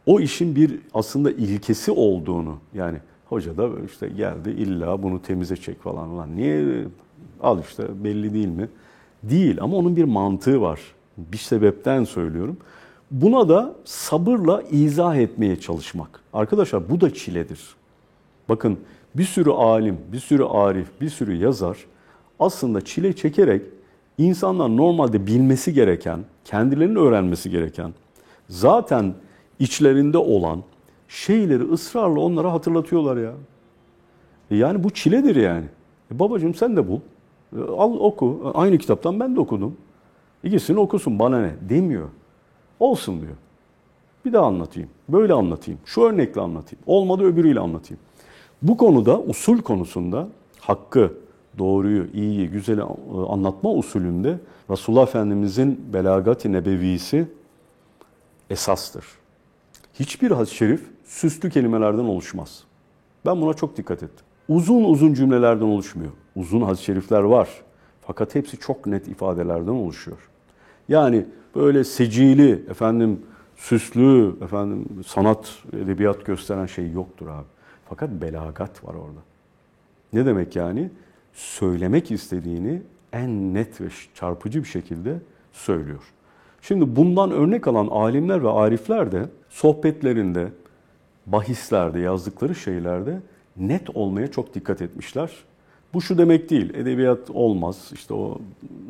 o 0.06 0.20
işin 0.20 0.56
bir 0.56 0.78
aslında 0.94 1.30
ilkesi 1.30 1.90
olduğunu 1.90 2.58
yani 2.74 2.98
hoca 3.28 3.56
da 3.56 3.68
işte 3.86 4.08
geldi 4.08 4.50
illa 4.50 5.02
bunu 5.02 5.22
temize 5.22 5.56
çek 5.56 5.82
falan 5.82 6.10
falan. 6.10 6.36
Niye? 6.36 6.84
Al 7.42 7.60
işte 7.60 8.04
belli 8.04 8.34
değil 8.34 8.48
mi? 8.48 8.68
Değil 9.22 9.58
ama 9.60 9.76
onun 9.76 9.96
bir 9.96 10.04
mantığı 10.04 10.60
var. 10.60 10.80
Bir 11.16 11.38
sebepten 11.38 12.04
söylüyorum. 12.04 12.56
Buna 13.14 13.48
da 13.48 13.74
sabırla 13.84 14.62
izah 14.70 15.16
etmeye 15.16 15.60
çalışmak. 15.60 16.20
Arkadaşlar 16.32 16.90
bu 16.90 17.00
da 17.00 17.14
çiledir. 17.14 17.60
Bakın 18.48 18.78
bir 19.14 19.24
sürü 19.24 19.50
alim, 19.50 19.98
bir 20.12 20.18
sürü 20.18 20.44
arif, 20.44 20.86
bir 21.00 21.08
sürü 21.08 21.34
yazar 21.36 21.78
aslında 22.40 22.80
çile 22.80 23.12
çekerek 23.12 23.62
insanlar 24.18 24.76
normalde 24.76 25.26
bilmesi 25.26 25.72
gereken, 25.72 26.20
kendilerinin 26.44 26.96
öğrenmesi 26.96 27.50
gereken, 27.50 27.94
zaten 28.48 29.14
içlerinde 29.58 30.18
olan 30.18 30.62
şeyleri 31.08 31.62
ısrarla 31.62 32.20
onlara 32.20 32.52
hatırlatıyorlar 32.52 33.16
ya. 33.16 33.32
E 34.50 34.56
yani 34.56 34.84
bu 34.84 34.90
çiledir 34.90 35.36
yani. 35.36 35.64
E 36.14 36.18
babacığım 36.18 36.54
sen 36.54 36.76
de 36.76 36.88
bul. 36.88 37.00
E 37.56 37.60
al 37.60 37.94
oku. 38.00 38.52
Aynı 38.54 38.78
kitaptan 38.78 39.20
ben 39.20 39.36
de 39.36 39.40
okudum. 39.40 39.76
İkisini 40.44 40.78
okusun 40.78 41.18
bana 41.18 41.40
ne 41.40 41.50
demiyor. 41.68 42.08
Olsun 42.84 43.20
diyor. 43.20 43.36
Bir 44.24 44.32
daha 44.32 44.46
anlatayım. 44.46 44.88
Böyle 45.08 45.32
anlatayım. 45.32 45.80
Şu 45.84 46.00
örnekle 46.02 46.40
anlatayım. 46.40 46.82
Olmadı 46.86 47.24
öbürüyle 47.24 47.60
anlatayım. 47.60 48.00
Bu 48.62 48.76
konuda 48.76 49.20
usul 49.20 49.62
konusunda 49.62 50.28
hakkı, 50.60 51.12
doğruyu, 51.58 52.06
iyiyi, 52.14 52.48
güzeli 52.48 52.82
anlatma 53.28 53.70
usulünde 53.70 54.38
Resulullah 54.70 55.02
Efendimizin 55.02 55.92
belagat-i 55.92 56.52
nebevisi 56.52 57.28
esastır. 58.50 59.04
Hiçbir 59.94 60.30
hadis-i 60.30 60.54
şerif 60.54 60.82
süslü 61.04 61.50
kelimelerden 61.50 62.04
oluşmaz. 62.04 62.64
Ben 63.26 63.40
buna 63.40 63.54
çok 63.54 63.76
dikkat 63.76 64.02
ettim. 64.02 64.26
Uzun 64.48 64.84
uzun 64.84 65.14
cümlelerden 65.14 65.66
oluşmuyor. 65.66 66.12
Uzun 66.36 66.60
hadis-i 66.60 66.84
şerifler 66.84 67.20
var. 67.20 67.48
Fakat 68.06 68.34
hepsi 68.34 68.56
çok 68.56 68.86
net 68.86 69.08
ifadelerden 69.08 69.72
oluşuyor. 69.72 70.30
Yani 70.88 71.26
böyle 71.56 71.84
secili, 71.84 72.52
efendim 72.70 73.20
süslü, 73.56 74.34
efendim 74.42 74.86
sanat, 75.06 75.58
edebiyat 75.72 76.26
gösteren 76.26 76.66
şey 76.66 76.92
yoktur 76.92 77.26
abi. 77.26 77.46
Fakat 77.88 78.10
belagat 78.10 78.84
var 78.84 78.94
orada. 78.94 79.20
Ne 80.12 80.26
demek 80.26 80.56
yani? 80.56 80.90
Söylemek 81.32 82.10
istediğini 82.10 82.82
en 83.12 83.54
net 83.54 83.80
ve 83.80 83.88
çarpıcı 84.14 84.62
bir 84.62 84.68
şekilde 84.68 85.18
söylüyor. 85.52 86.02
Şimdi 86.62 86.96
bundan 86.96 87.30
örnek 87.30 87.68
alan 87.68 87.86
alimler 87.86 88.42
ve 88.44 88.50
arifler 88.50 89.12
de 89.12 89.28
sohbetlerinde, 89.50 90.48
bahislerde, 91.26 92.00
yazdıkları 92.00 92.54
şeylerde 92.54 93.20
net 93.56 93.96
olmaya 93.96 94.30
çok 94.30 94.54
dikkat 94.54 94.82
etmişler. 94.82 95.30
Bu 95.94 96.00
şu 96.00 96.18
demek 96.18 96.50
değil, 96.50 96.74
edebiyat 96.74 97.30
olmaz, 97.30 97.90
işte 97.94 98.14
o 98.14 98.38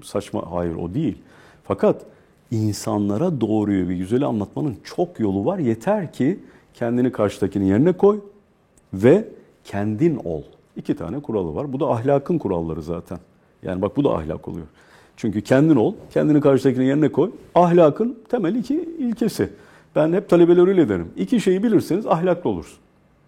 saçma, 0.02 0.52
hayır 0.52 0.74
o 0.74 0.94
değil. 0.94 1.18
Fakat 1.64 2.06
insanlara 2.50 3.40
doğruyu 3.40 3.88
ve 3.88 3.94
güzeli 3.94 4.26
anlatmanın 4.26 4.76
çok 4.84 5.20
yolu 5.20 5.44
var. 5.44 5.58
Yeter 5.58 6.12
ki 6.12 6.40
kendini 6.74 7.12
karşıdakinin 7.12 7.64
yerine 7.64 7.92
koy 7.92 8.20
ve 8.94 9.28
kendin 9.64 10.16
ol. 10.24 10.42
İki 10.76 10.96
tane 10.96 11.20
kuralı 11.20 11.54
var. 11.54 11.72
Bu 11.72 11.80
da 11.80 11.90
ahlakın 11.90 12.38
kuralları 12.38 12.82
zaten. 12.82 13.18
Yani 13.62 13.82
bak 13.82 13.96
bu 13.96 14.04
da 14.04 14.14
ahlak 14.14 14.48
oluyor. 14.48 14.66
Çünkü 15.16 15.40
kendin 15.40 15.76
ol, 15.76 15.94
kendini 16.10 16.40
karşıdakinin 16.40 16.84
yerine 16.84 17.12
koy. 17.12 17.30
Ahlakın 17.54 18.18
temel 18.28 18.54
iki 18.54 18.74
ilkesi. 18.74 19.50
Ben 19.96 20.12
hep 20.12 20.28
talebeler 20.28 20.68
öyle 20.68 20.88
derim. 20.88 21.08
İki 21.16 21.40
şeyi 21.40 21.62
bilirseniz 21.62 22.06
ahlaklı 22.06 22.50
olursun. 22.50 22.78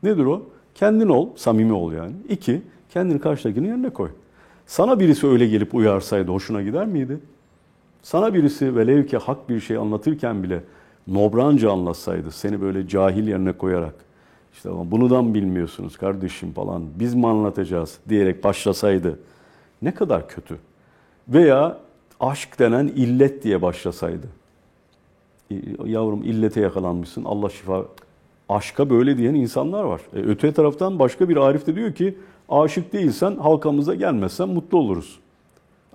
Nedir 0.03 0.25
o? 0.25 0.43
Kendin 0.75 1.09
ol, 1.09 1.29
samimi 1.37 1.73
ol 1.73 1.93
yani. 1.93 2.13
İki, 2.29 2.63
kendini 2.91 3.21
karşıdakinin 3.21 3.69
yerine 3.69 3.91
koy. 3.91 4.11
Sana 4.67 5.01
birisi 5.01 5.27
öyle 5.27 5.47
gelip 5.47 5.75
uyarsaydı 5.75 6.31
hoşuna 6.31 6.63
gider 6.63 6.87
miydi? 6.87 7.19
Sana 8.07 8.35
birisi 8.35 8.77
velev 8.77 9.07
ki 9.07 9.17
hak 9.17 9.49
bir 9.49 9.61
şey 9.61 9.77
anlatırken 9.77 10.43
bile 10.43 10.63
nobranca 11.07 11.73
anlatsaydı, 11.73 12.31
seni 12.31 12.61
böyle 12.61 12.89
cahil 12.89 13.29
yerine 13.29 13.53
koyarak, 13.53 13.95
işte 14.53 14.71
ama 14.71 14.91
bunudan 14.91 15.35
bilmiyorsunuz 15.35 15.97
kardeşim 15.97 16.53
falan, 16.53 16.83
biz 17.01 17.15
mi 17.15 17.27
anlatacağız 17.27 17.99
diyerek 18.09 18.45
başlasaydı 18.45 19.19
ne 19.83 19.95
kadar 19.95 20.29
kötü. 20.29 20.59
Veya 21.29 21.79
aşk 22.21 22.59
denen 22.59 22.87
illet 22.87 23.43
diye 23.43 23.63
başlasaydı. 23.63 24.27
Yavrum 25.85 26.23
illete 26.23 26.61
yakalanmışsın 26.61 27.25
Allah 27.25 27.51
şifa. 27.51 27.85
Aşka 28.49 28.91
böyle 28.91 29.17
diyen 29.17 29.35
insanlar 29.35 29.85
var. 29.85 30.01
E, 30.17 30.19
öte 30.19 30.53
taraftan 30.53 30.99
başka 30.99 31.29
bir 31.29 31.37
Arif 31.37 31.67
de 31.67 31.75
diyor 31.75 31.95
ki 31.95 32.19
aşık 32.49 32.93
değilsen 32.93 33.37
halkamıza 33.37 33.95
gelmezsen 33.95 34.49
mutlu 34.49 34.79
oluruz. 34.79 35.19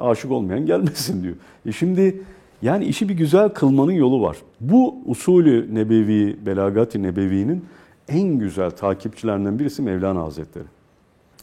Aşık 0.02 0.32
olmayan 0.32 0.66
gelmesin 0.66 1.24
diyor. 1.24 1.36
E 1.66 1.72
şimdi 1.72 2.22
yani 2.62 2.86
işi 2.86 3.10
bir 3.10 3.14
güzel 3.14 3.50
kılmanın 3.50 3.92
yolu 3.92 4.22
var. 4.22 4.38
Bu 4.60 4.96
usulü 5.06 5.76
nebevi, 5.76 6.46
belagati 6.46 7.04
nebevi'nin 7.04 7.66
en 8.08 8.40
güzel 8.40 8.72
takipçilerinden 8.72 9.60
birisi 9.60 9.82
Mevlana 9.82 10.22
Hazretleri. 10.22 10.66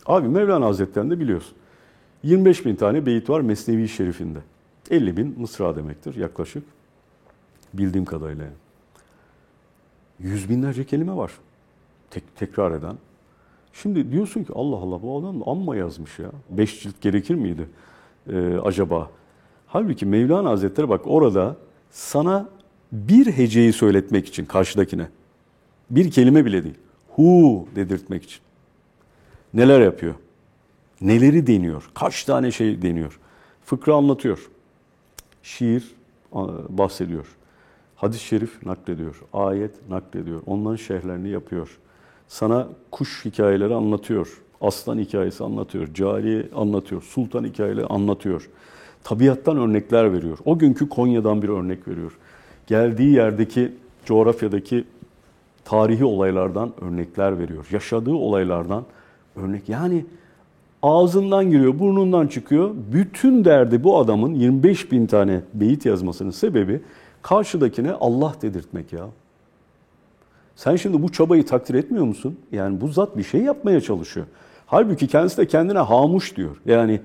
Abi 0.06 0.28
Mevlana 0.28 0.66
Hazretleri'nde 0.66 1.20
biliyorsun. 1.20 1.52
25 2.22 2.66
bin 2.66 2.76
tane 2.76 3.06
beyit 3.06 3.30
var 3.30 3.40
Mesnevi 3.40 3.88
Şerif'inde. 3.88 4.38
50 4.90 5.16
bin 5.16 5.40
mısra 5.40 5.76
demektir 5.76 6.14
yaklaşık. 6.14 6.62
Bildiğim 7.74 8.04
kadarıyla. 8.04 8.44
Yüz 10.20 10.50
binlerce 10.50 10.84
kelime 10.84 11.16
var. 11.16 11.32
Tek, 12.10 12.36
tekrar 12.36 12.72
eden. 12.72 12.96
Şimdi 13.72 14.12
diyorsun 14.12 14.44
ki 14.44 14.52
Allah 14.54 14.76
Allah 14.76 15.02
bu 15.02 15.18
adam 15.18 15.48
amma 15.48 15.76
yazmış 15.76 16.18
ya. 16.18 16.30
Beş 16.50 16.82
cilt 16.82 17.00
gerekir 17.00 17.34
miydi 17.34 17.68
ee, 18.32 18.58
acaba? 18.64 19.10
Halbuki 19.66 20.06
Mevlana 20.06 20.50
Hazretleri 20.50 20.88
bak 20.88 21.00
orada 21.04 21.56
sana 21.90 22.48
bir 22.92 23.26
heceyi 23.26 23.72
söyletmek 23.72 24.28
için 24.28 24.44
karşıdakine. 24.44 25.08
Bir 25.90 26.10
kelime 26.10 26.44
bile 26.44 26.64
değil. 26.64 26.74
Hu 27.08 27.68
dedirtmek 27.76 28.22
için. 28.22 28.40
Neler 29.54 29.80
yapıyor? 29.80 30.14
Neleri 31.00 31.46
deniyor? 31.46 31.90
Kaç 31.94 32.24
tane 32.24 32.50
şey 32.50 32.82
deniyor? 32.82 33.18
Fıkra 33.64 33.94
anlatıyor. 33.94 34.50
Şiir 35.42 35.94
bahsediyor. 36.68 37.26
Hadis-i 37.96 38.24
şerif 38.24 38.66
naklediyor. 38.66 39.22
Ayet 39.32 39.88
naklediyor. 39.90 40.42
Onların 40.46 40.76
şerhlerini 40.76 41.28
yapıyor. 41.28 41.78
Sana 42.28 42.68
kuş 42.90 43.24
hikayeleri 43.24 43.74
anlatıyor. 43.74 44.42
Aslan 44.60 44.98
hikayesi 44.98 45.44
anlatıyor. 45.44 45.94
Cari 45.94 46.48
anlatıyor. 46.54 47.02
Sultan 47.02 47.44
hikayeleri 47.44 47.86
anlatıyor. 47.86 48.48
Tabiattan 49.04 49.56
örnekler 49.56 50.12
veriyor. 50.12 50.38
O 50.44 50.58
günkü 50.58 50.88
Konya'dan 50.88 51.42
bir 51.42 51.48
örnek 51.48 51.88
veriyor. 51.88 52.12
Geldiği 52.66 53.12
yerdeki 53.12 53.72
coğrafyadaki 54.04 54.84
tarihi 55.64 56.04
olaylardan 56.04 56.72
örnekler 56.80 57.38
veriyor. 57.38 57.66
Yaşadığı 57.70 58.14
olaylardan 58.14 58.84
örnek. 59.36 59.68
Yani 59.68 60.04
ağzından 60.82 61.50
giriyor, 61.50 61.78
burnundan 61.78 62.26
çıkıyor. 62.26 62.70
Bütün 62.92 63.44
derdi 63.44 63.84
bu 63.84 63.98
adamın 63.98 64.34
25 64.34 64.92
bin 64.92 65.06
tane 65.06 65.40
beyit 65.54 65.86
yazmasının 65.86 66.30
sebebi 66.30 66.80
karşıdakine 67.22 67.92
Allah 67.92 68.34
dedirtmek 68.42 68.92
ya. 68.92 69.06
Sen 70.56 70.76
şimdi 70.76 71.02
bu 71.02 71.12
çabayı 71.12 71.46
takdir 71.46 71.74
etmiyor 71.74 72.04
musun? 72.04 72.38
Yani 72.52 72.80
bu 72.80 72.88
zat 72.88 73.16
bir 73.16 73.22
şey 73.22 73.40
yapmaya 73.40 73.80
çalışıyor. 73.80 74.26
Halbuki 74.70 75.06
kendisi 75.06 75.36
de 75.36 75.46
kendine 75.46 75.78
hamuş 75.78 76.36
diyor. 76.36 76.56
Yani 76.66 77.00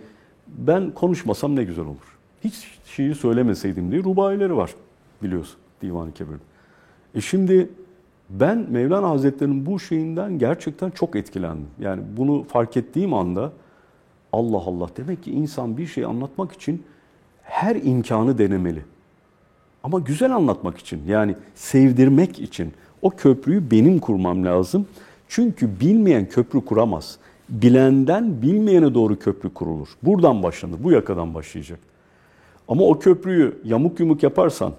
ben 0.48 0.91
konuşmasam 0.91 1.55
ne 1.55 1.63
güzel 1.63 1.86
olur. 1.86 2.17
Hiç 2.43 2.67
şeyi 2.86 3.15
söylemeseydim 3.15 3.91
diye 3.91 4.03
rubaileri 4.03 4.58
var 4.58 4.75
biliyorsun 5.22 5.55
Divan-ı 5.82 6.12
Kebir'de. 6.12 6.43
E 7.15 7.22
şimdi 7.22 7.70
ben 8.29 8.65
Mevlana 8.70 9.10
Hazretleri'nin 9.10 9.65
bu 9.65 9.79
şeyinden 9.79 10.39
gerçekten 10.39 10.89
çok 10.89 11.15
etkilendim. 11.15 11.67
Yani 11.79 12.01
bunu 12.17 12.43
fark 12.43 12.77
ettiğim 12.77 13.13
anda 13.13 13.51
Allah 14.34 14.58
Allah 14.58 14.89
demek 14.98 15.24
ki 15.24 15.32
insan 15.32 15.77
bir 15.77 15.88
şey 15.88 16.05
anlatmak 16.05 16.51
için 16.51 16.84
her 17.41 17.75
imkanı 17.75 18.38
denemeli. 18.38 18.82
Ama 19.84 20.00
güzel 20.00 20.36
anlatmak 20.36 20.77
için 20.77 21.01
yani 21.08 21.36
sevdirmek 21.55 22.39
için 22.39 22.74
o 23.01 23.10
köprüyü 23.10 23.72
benim 23.72 24.00
kurmam 24.00 24.46
lazım. 24.46 24.88
Çünkü 25.27 25.79
bilmeyen 25.79 26.29
köprü 26.29 26.65
kuramaz. 26.65 27.17
Bilenden 27.53 28.41
bilmeyene 28.41 28.93
doğru 28.93 29.19
köprü 29.19 29.53
kurulur. 29.53 29.88
Buradan 30.03 30.43
başlanır, 30.43 30.83
bu 30.83 30.91
yakadan 30.91 31.33
başlayacak. 31.33 31.79
Ama 32.67 32.83
o 32.83 33.00
köprüyü 33.00 33.57
yamuk 33.63 34.00
yumuk 34.00 34.24
yaparsan, 34.24 34.74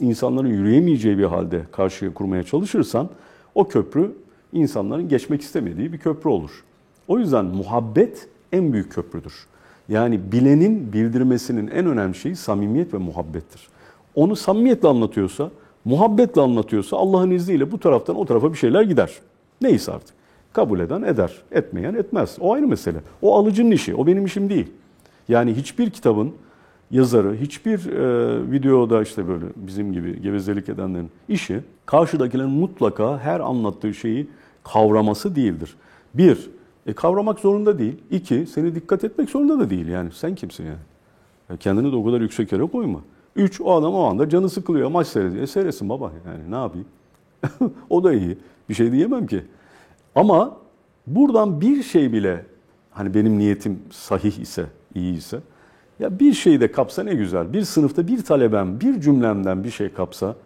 insanların 0.00 0.48
yürüyemeyeceği 0.48 1.18
bir 1.18 1.24
halde 1.24 1.62
karşıya 1.72 2.14
kurmaya 2.14 2.42
çalışırsan 2.42 3.08
o 3.54 3.68
köprü 3.68 4.12
insanların 4.52 5.08
geçmek 5.08 5.42
istemediği 5.42 5.92
bir 5.92 5.98
köprü 5.98 6.30
olur. 6.30 6.64
O 7.08 7.18
yüzden 7.18 7.44
muhabbet 7.44 8.28
en 8.52 8.72
büyük 8.72 8.92
köprüdür. 8.92 9.46
Yani 9.88 10.32
bilenin 10.32 10.92
bildirmesinin 10.92 11.68
en 11.68 11.86
önemli 11.86 12.14
şeyi 12.14 12.36
samimiyet 12.36 12.94
ve 12.94 12.98
muhabbettir. 12.98 13.68
Onu 14.14 14.36
samimiyetle 14.36 14.88
anlatıyorsa, 14.88 15.50
muhabbetle 15.84 16.40
anlatıyorsa 16.40 16.96
Allah'ın 16.96 17.30
izniyle 17.30 17.72
bu 17.72 17.80
taraftan 17.80 18.16
o 18.16 18.26
tarafa 18.26 18.52
bir 18.52 18.58
şeyler 18.58 18.82
gider. 18.82 19.10
Neyse 19.60 19.92
artık. 19.92 20.15
Kabul 20.56 20.80
eden 20.80 21.02
eder, 21.02 21.32
etmeyen 21.52 21.94
etmez. 21.94 22.36
O 22.40 22.52
ayrı 22.52 22.68
mesele. 22.68 22.98
O 23.22 23.36
alıcının 23.36 23.70
işi, 23.70 23.94
o 23.94 24.06
benim 24.06 24.24
işim 24.24 24.50
değil. 24.50 24.66
Yani 25.28 25.54
hiçbir 25.54 25.90
kitabın 25.90 26.32
yazarı, 26.90 27.34
hiçbir 27.34 27.86
e, 27.92 28.50
videoda 28.50 29.02
işte 29.02 29.28
böyle 29.28 29.44
bizim 29.56 29.92
gibi 29.92 30.22
gevezelik 30.22 30.68
edenlerin 30.68 31.10
işi 31.28 31.60
karşıdakilerin 31.86 32.50
mutlaka 32.50 33.18
her 33.18 33.40
anlattığı 33.40 33.94
şeyi 33.94 34.28
kavraması 34.64 35.36
değildir. 35.36 35.76
Bir, 36.14 36.50
e, 36.86 36.92
kavramak 36.92 37.38
zorunda 37.38 37.78
değil. 37.78 37.94
İki, 38.10 38.46
seni 38.46 38.74
dikkat 38.74 39.04
etmek 39.04 39.30
zorunda 39.30 39.58
da 39.60 39.70
değil 39.70 39.86
yani. 39.86 40.10
Sen 40.12 40.34
kimsin 40.34 40.64
yani? 40.64 40.84
Ya 41.50 41.56
kendini 41.56 41.92
de 41.92 41.96
o 41.96 42.04
kadar 42.04 42.20
yüksek 42.20 42.52
yere 42.52 42.66
koyma. 42.66 43.00
Üç, 43.36 43.60
o 43.60 43.74
adam 43.74 43.94
o 43.94 44.02
anda 44.02 44.28
canı 44.28 44.50
sıkılıyor, 44.50 44.90
maç 44.90 45.06
seyrediyor. 45.06 45.42
E 45.42 45.46
seyretsin 45.46 45.88
baba 45.88 46.12
yani 46.26 46.50
ne 46.50 46.56
yapayım? 46.56 46.86
o 47.90 48.04
da 48.04 48.12
iyi. 48.12 48.38
Bir 48.68 48.74
şey 48.74 48.92
diyemem 48.92 49.26
ki. 49.26 49.42
Ama 50.16 50.56
buradan 51.06 51.60
bir 51.60 51.82
şey 51.82 52.12
bile 52.12 52.44
hani 52.90 53.14
benim 53.14 53.38
niyetim 53.38 53.82
sahih 53.90 54.38
ise, 54.38 54.66
iyi 54.94 55.16
ise 55.16 55.40
ya 56.00 56.20
bir 56.20 56.32
şey 56.32 56.60
de 56.60 56.72
kapsa 56.72 57.02
ne 57.02 57.14
güzel. 57.14 57.52
Bir 57.52 57.62
sınıfta 57.62 58.08
bir 58.08 58.24
talebem 58.24 58.80
bir 58.80 59.00
cümlemden 59.00 59.64
bir 59.64 59.70
şey 59.70 59.92
kapsa 59.92 60.36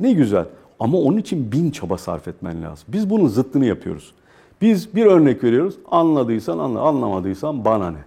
ne 0.00 0.12
güzel. 0.12 0.44
Ama 0.80 0.98
onun 0.98 1.16
için 1.16 1.52
bin 1.52 1.70
çaba 1.70 1.98
sarf 1.98 2.28
etmen 2.28 2.62
lazım. 2.62 2.84
Biz 2.88 3.10
bunun 3.10 3.28
zıttını 3.28 3.66
yapıyoruz. 3.66 4.12
Biz 4.60 4.94
bir 4.94 5.06
örnek 5.06 5.44
veriyoruz. 5.44 5.74
Anladıysan 5.90 6.58
anla, 6.58 6.80
anlamadıysan 6.80 7.64
bana 7.64 7.90
ne? 7.90 8.04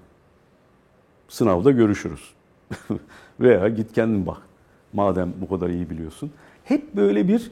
Sınavda 1.29 1.71
görüşürüz. 1.71 2.33
Veya 3.39 3.69
git 3.69 3.93
kendin 3.93 4.25
bak. 4.25 4.37
Madem 4.93 5.33
bu 5.41 5.49
kadar 5.49 5.69
iyi 5.69 5.89
biliyorsun. 5.89 6.31
Hep 6.63 6.95
böyle 6.95 7.27
bir 7.27 7.51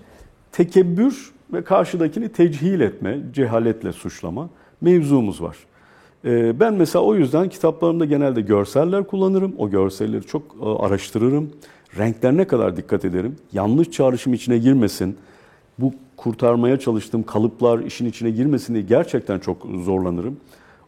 tekebbür 0.52 1.32
ve 1.54 1.64
karşıdakini 1.64 2.30
techil 2.30 2.80
etme, 2.80 3.20
cehaletle 3.34 3.94
suçlama 3.94 4.50
mevzumuz 4.82 5.42
var. 5.42 5.58
Ee, 6.26 6.60
ben 6.60 6.74
mesela 6.74 7.06
o 7.06 7.16
yüzden 7.16 7.50
kitaplarımda 7.50 8.06
genelde 8.06 8.42
görseller 8.42 9.08
kullanırım. 9.08 9.54
O 9.58 9.70
görselleri 9.70 10.26
çok 10.26 10.44
e, 10.62 10.66
araştırırım. 10.66 11.52
Renklerine 11.98 12.48
kadar 12.48 12.78
dikkat 12.78 13.06
ederim. 13.06 13.36
Yanlış 13.54 13.92
çağrışım 13.92 14.34
içine 14.34 14.58
girmesin. 14.58 15.18
Bu 15.80 15.94
kurtarmaya 16.18 16.80
çalıştığım 16.80 17.24
kalıplar 17.24 17.80
işin 17.80 18.06
içine 18.06 18.30
girmesin 18.30 18.74
diye 18.74 18.84
gerçekten 18.84 19.40
çok 19.40 19.68
zorlanırım. 19.86 20.38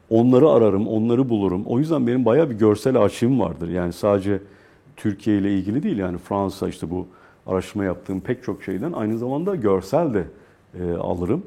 Onları 0.10 0.50
ararım, 0.50 0.88
onları 0.88 1.30
bulurum. 1.30 1.64
O 1.66 1.80
yüzden 1.80 2.08
benim 2.08 2.26
bayağı 2.26 2.50
bir 2.50 2.56
görsel 2.56 2.96
arşivim 2.96 3.40
vardır. 3.40 3.70
Yani 3.70 3.94
sadece 3.94 4.40
Türkiye 4.98 5.38
ile 5.38 5.54
ilgili 5.58 5.84
değil 5.84 5.98
yani 5.98 6.18
Fransa 6.18 6.70
işte 6.70 6.90
bu 6.90 7.08
araştırma 7.48 7.84
yaptığım 7.84 8.22
pek 8.22 8.44
çok 8.44 8.64
şeyden 8.64 8.92
aynı 8.92 9.18
zamanda 9.18 9.56
görsel 9.56 10.14
de 10.14 10.24
e, 10.80 10.94
alırım. 10.94 11.44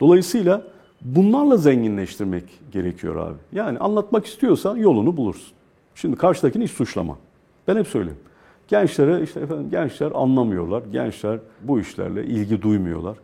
Dolayısıyla 0.00 0.62
bunlarla 1.02 1.56
zenginleştirmek 1.56 2.44
gerekiyor 2.72 3.16
abi. 3.16 3.36
Yani 3.52 3.78
anlatmak 3.78 4.26
istiyorsan 4.26 4.76
yolunu 4.76 5.16
bulursun. 5.16 5.52
Şimdi 5.94 6.16
karşıdakini 6.16 6.64
hiç 6.64 6.70
suçlama. 6.70 7.18
Ben 7.68 7.76
hep 7.76 7.86
söyleyeyim. 7.86 8.18
Gençlere 8.68 9.22
işte 9.22 9.40
efendim 9.40 9.70
gençler 9.70 10.12
anlamıyorlar. 10.14 10.82
Gençler 10.92 11.38
bu 11.62 11.80
işlerle 11.80 12.24
ilgi 12.24 12.62
duymuyorlar. 12.62 13.16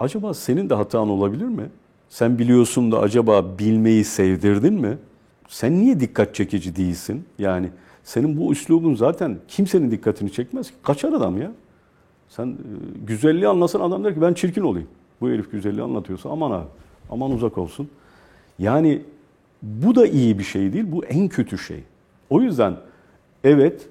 Acaba 0.00 0.34
senin 0.34 0.70
de 0.70 0.74
hatan 0.74 1.08
olabilir 1.08 1.44
mi? 1.44 1.70
Sen 2.08 2.38
biliyorsun 2.38 2.92
da 2.92 3.00
acaba 3.00 3.58
bilmeyi 3.58 4.04
sevdirdin 4.04 4.74
mi? 4.74 4.98
Sen 5.48 5.80
niye 5.80 6.00
dikkat 6.00 6.34
çekici 6.34 6.76
değilsin? 6.76 7.24
Yani 7.38 7.70
senin 8.04 8.36
bu 8.36 8.52
üslubun 8.52 8.94
zaten 8.94 9.38
kimsenin 9.48 9.90
dikkatini 9.90 10.32
çekmez 10.32 10.70
ki. 10.70 10.76
Kaçar 10.82 11.12
adam 11.12 11.42
ya. 11.42 11.52
Sen 12.28 12.46
e, 12.46 12.54
güzelliği 13.06 13.48
anlasan 13.48 13.80
adam 13.80 14.04
der 14.04 14.14
ki 14.14 14.20
ben 14.20 14.34
çirkin 14.34 14.62
olayım. 14.62 14.88
Bu 15.20 15.28
herif 15.28 15.52
güzelliği 15.52 15.82
anlatıyorsa 15.82 16.30
aman 16.30 16.50
abi, 16.50 16.66
aman 17.10 17.30
uzak 17.30 17.58
olsun. 17.58 17.88
Yani 18.58 19.02
bu 19.62 19.94
da 19.94 20.06
iyi 20.06 20.38
bir 20.38 20.44
şey 20.44 20.72
değil, 20.72 20.84
bu 20.88 21.04
en 21.04 21.28
kötü 21.28 21.58
şey. 21.58 21.82
O 22.30 22.40
yüzden 22.40 22.76
evet 23.44 23.88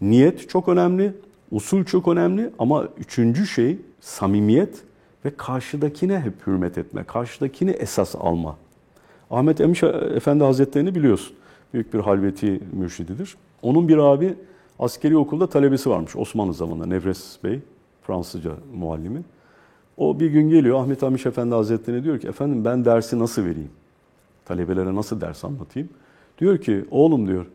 niyet 0.00 0.48
çok 0.48 0.68
önemli, 0.68 1.12
usul 1.50 1.84
çok 1.84 2.08
önemli 2.08 2.50
ama 2.58 2.88
üçüncü 2.98 3.46
şey 3.46 3.78
samimiyet 4.00 4.82
ve 5.24 5.30
karşıdakine 5.36 6.20
hep 6.20 6.46
hürmet 6.46 6.78
etme, 6.78 7.04
karşıdakini 7.04 7.70
esas 7.70 8.16
alma. 8.16 8.56
Ahmet 9.30 9.60
Emiş 9.60 9.82
Efendi 9.82 10.44
Hazretleri'ni 10.44 10.94
biliyorsun. 10.94 11.36
Büyük 11.74 11.94
bir 11.94 11.98
halveti 11.98 12.60
mürşididir. 12.72 13.36
Onun 13.62 13.88
bir 13.88 13.98
abi 13.98 14.34
askeri 14.78 15.16
okulda 15.16 15.46
talebesi 15.46 15.90
varmış 15.90 16.16
Osmanlı 16.16 16.54
zamanında 16.54 16.86
Nevres 16.86 17.38
Bey, 17.44 17.60
Fransızca 18.02 18.50
muallimi. 18.74 19.22
O 20.00 20.20
bir 20.20 20.30
gün 20.30 20.50
geliyor 20.50 20.80
Ahmet 20.80 21.02
Hamiş 21.02 21.26
Efendi 21.26 21.54
Hazretleri'ne 21.54 22.04
diyor 22.04 22.20
ki 22.20 22.28
efendim 22.28 22.64
ben 22.64 22.84
dersi 22.84 23.18
nasıl 23.18 23.44
vereyim? 23.44 23.70
Talebelere 24.44 24.94
nasıl 24.94 25.20
ders 25.20 25.44
anlatayım? 25.44 25.88
Diyor 26.38 26.58
ki 26.58 26.84
oğlum 26.90 27.28
diyor 27.28 27.46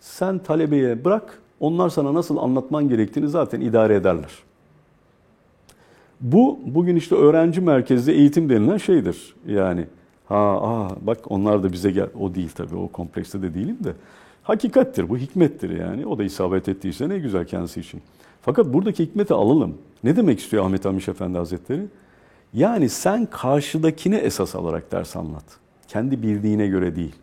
sen 0.00 0.38
talebeye 0.38 1.04
bırak 1.04 1.38
onlar 1.60 1.88
sana 1.88 2.14
nasıl 2.14 2.36
anlatman 2.36 2.88
gerektiğini 2.88 3.28
zaten 3.28 3.60
idare 3.60 3.94
ederler. 3.94 4.30
Bu 6.20 6.60
bugün 6.66 6.96
işte 6.96 7.14
öğrenci 7.14 7.60
merkezli 7.60 8.12
eğitim 8.12 8.48
denilen 8.48 8.76
şeydir. 8.76 9.34
Yani 9.46 9.86
ha 10.28 10.60
aa, 10.62 10.88
bak 11.06 11.30
onlar 11.30 11.62
da 11.62 11.72
bize 11.72 11.90
gel. 11.90 12.08
O 12.20 12.34
değil 12.34 12.50
tabii 12.54 12.76
o 12.76 12.88
komplekste 12.88 13.42
de 13.42 13.54
değilim 13.54 13.78
de. 13.84 13.92
Hakikattir 14.42 15.08
bu 15.08 15.16
hikmettir 15.16 15.70
yani. 15.70 16.06
O 16.06 16.18
da 16.18 16.24
isabet 16.24 16.68
ettiyse 16.68 17.08
ne 17.08 17.18
güzel 17.18 17.46
kendisi 17.46 17.80
için. 17.80 18.02
Fakat 18.42 18.66
buradaki 18.66 19.04
hikmeti 19.04 19.34
alalım. 19.34 19.74
Ne 20.04 20.16
demek 20.16 20.40
istiyor 20.40 20.64
Ahmet 20.64 20.84
Hamiş 20.84 21.08
Efendi 21.08 21.38
Hazretleri? 21.38 21.86
Yani 22.54 22.88
sen 22.88 23.26
karşıdakini 23.26 24.14
esas 24.14 24.56
alarak 24.56 24.92
ders 24.92 25.16
anlat. 25.16 25.44
Kendi 25.88 26.22
bildiğine 26.22 26.66
göre 26.66 26.96
değil. 26.96 27.14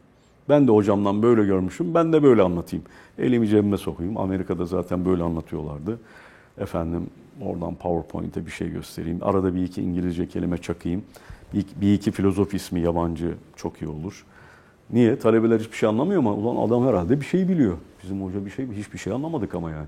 Ben 0.49 0.67
de 0.67 0.71
hocamdan 0.71 1.23
böyle 1.23 1.45
görmüşüm, 1.45 1.93
ben 1.93 2.13
de 2.13 2.23
böyle 2.23 2.41
anlatayım. 2.41 2.85
Elimi 3.17 3.47
cebime 3.47 3.77
sokayım. 3.77 4.17
Amerika'da 4.17 4.65
zaten 4.65 5.05
böyle 5.05 5.23
anlatıyorlardı. 5.23 5.99
Efendim 6.57 7.07
oradan 7.41 7.75
PowerPoint'e 7.75 8.45
bir 8.45 8.51
şey 8.51 8.69
göstereyim. 8.69 9.19
Arada 9.21 9.55
bir 9.55 9.63
iki 9.63 9.81
İngilizce 9.81 10.27
kelime 10.27 10.57
çakayım. 10.57 11.03
Bir, 11.53 11.65
bir 11.81 11.93
iki 11.93 12.11
filozof 12.11 12.53
ismi 12.53 12.79
yabancı 12.79 13.33
çok 13.55 13.81
iyi 13.81 13.87
olur. 13.87 14.25
Niye? 14.89 15.19
Talebeler 15.19 15.59
hiçbir 15.59 15.77
şey 15.77 15.89
anlamıyor 15.89 16.19
ama 16.19 16.33
ulan 16.33 16.67
adam 16.67 16.87
herhalde 16.87 17.21
bir 17.21 17.25
şey 17.25 17.47
biliyor. 17.47 17.77
Bizim 18.03 18.23
hoca 18.23 18.45
bir 18.45 18.51
şey 18.51 18.67
hiçbir 18.67 18.97
şey 18.97 19.13
anlamadık 19.13 19.55
ama 19.55 19.71
yani. 19.71 19.87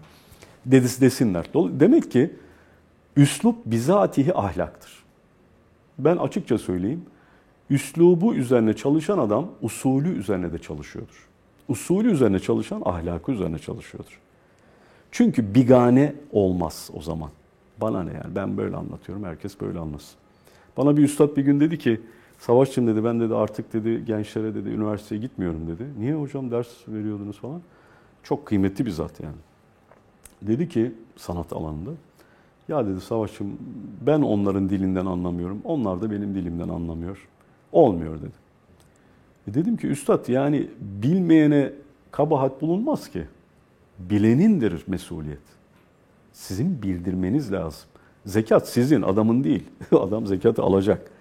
Dedis 0.66 1.02
desinler. 1.02 1.46
Demek 1.54 2.12
ki 2.12 2.34
üslup 3.16 3.66
bizatihi 3.66 4.34
ahlaktır. 4.34 5.04
Ben 6.00 6.18
açıkça 6.18 6.58
söyleyeyim. 6.58 7.06
Üslubu 7.70 8.36
üzerine 8.36 8.74
çalışan 8.74 9.18
adam 9.18 9.48
usulü 9.62 10.20
üzerine 10.20 10.54
de 10.54 10.58
çalışıyordur. 10.60 11.28
Usulü 11.68 12.12
üzerine 12.12 12.40
çalışan 12.40 12.82
ahlakı 12.86 13.32
üzerine 13.32 13.60
çalışıyordur. 13.60 14.20
Çünkü 15.12 15.56
bigane 15.56 16.16
olmaz 16.32 16.90
o 16.94 17.02
zaman. 17.02 17.30
Bana 17.82 18.04
ne 18.04 18.14
yani 18.14 18.36
ben 18.36 18.58
böyle 18.58 18.76
anlatıyorum 18.76 19.24
herkes 19.24 19.62
böyle 19.62 19.80
anlasın. 19.80 20.16
Bana 20.78 20.98
bir 20.98 21.04
üstad 21.04 21.38
bir 21.38 21.42
gün 21.42 21.60
dedi 21.60 21.78
ki 21.78 22.02
Savaşçım 22.40 22.88
dedi 22.88 23.04
ben 23.04 23.20
dedi 23.20 23.36
artık 23.36 23.74
dedi 23.74 24.06
gençlere 24.06 24.56
dedi 24.56 24.70
üniversiteye 24.70 25.22
gitmiyorum 25.22 25.68
dedi. 25.68 25.84
Niye 26.00 26.14
hocam 26.14 26.52
ders 26.52 26.68
veriyordunuz 26.88 27.40
falan. 27.40 27.62
Çok 28.24 28.46
kıymetli 28.46 28.86
bir 28.86 28.92
zat 28.92 29.20
yani. 29.20 29.36
Dedi 30.42 30.70
ki 30.70 30.92
sanat 31.16 31.54
alanında 31.54 31.92
ya 32.68 32.88
dedi 32.88 33.02
Savaşçım 33.02 33.58
ben 34.02 34.22
onların 34.22 34.70
dilinden 34.70 35.06
anlamıyorum. 35.06 35.62
Onlar 35.64 36.02
da 36.02 36.12
benim 36.12 36.36
dilimden 36.36 36.70
anlamıyor. 36.70 37.28
Olmuyor 37.72 38.18
dedi. 38.22 38.50
E 39.48 39.54
dedim 39.54 39.78
ki 39.78 39.88
üstad 39.88 40.28
yani 40.28 40.68
bilmeyene 40.80 41.72
kabahat 42.12 42.62
bulunmaz 42.62 43.10
ki. 43.10 43.24
Bilenindir 44.00 44.84
mesuliyet. 44.88 45.40
Sizin 46.34 46.82
bildirmeniz 46.82 47.52
lazım. 47.52 47.90
Zekat 48.26 48.70
sizin, 48.70 49.02
adamın 49.02 49.44
değil. 49.44 49.64
Adam 49.92 50.28
zekatı 50.28 50.64
alacak. 50.64 51.12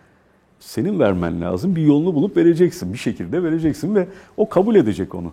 Senin 0.61 0.99
vermen 0.99 1.41
lazım. 1.41 1.77
Bir 1.77 1.83
yolunu 1.83 2.15
bulup 2.15 2.37
vereceksin. 2.37 2.93
Bir 2.93 2.99
şekilde 2.99 3.43
vereceksin 3.43 3.95
ve 3.95 4.09
o 4.37 4.49
kabul 4.49 4.75
edecek 4.75 5.15
onu. 5.15 5.33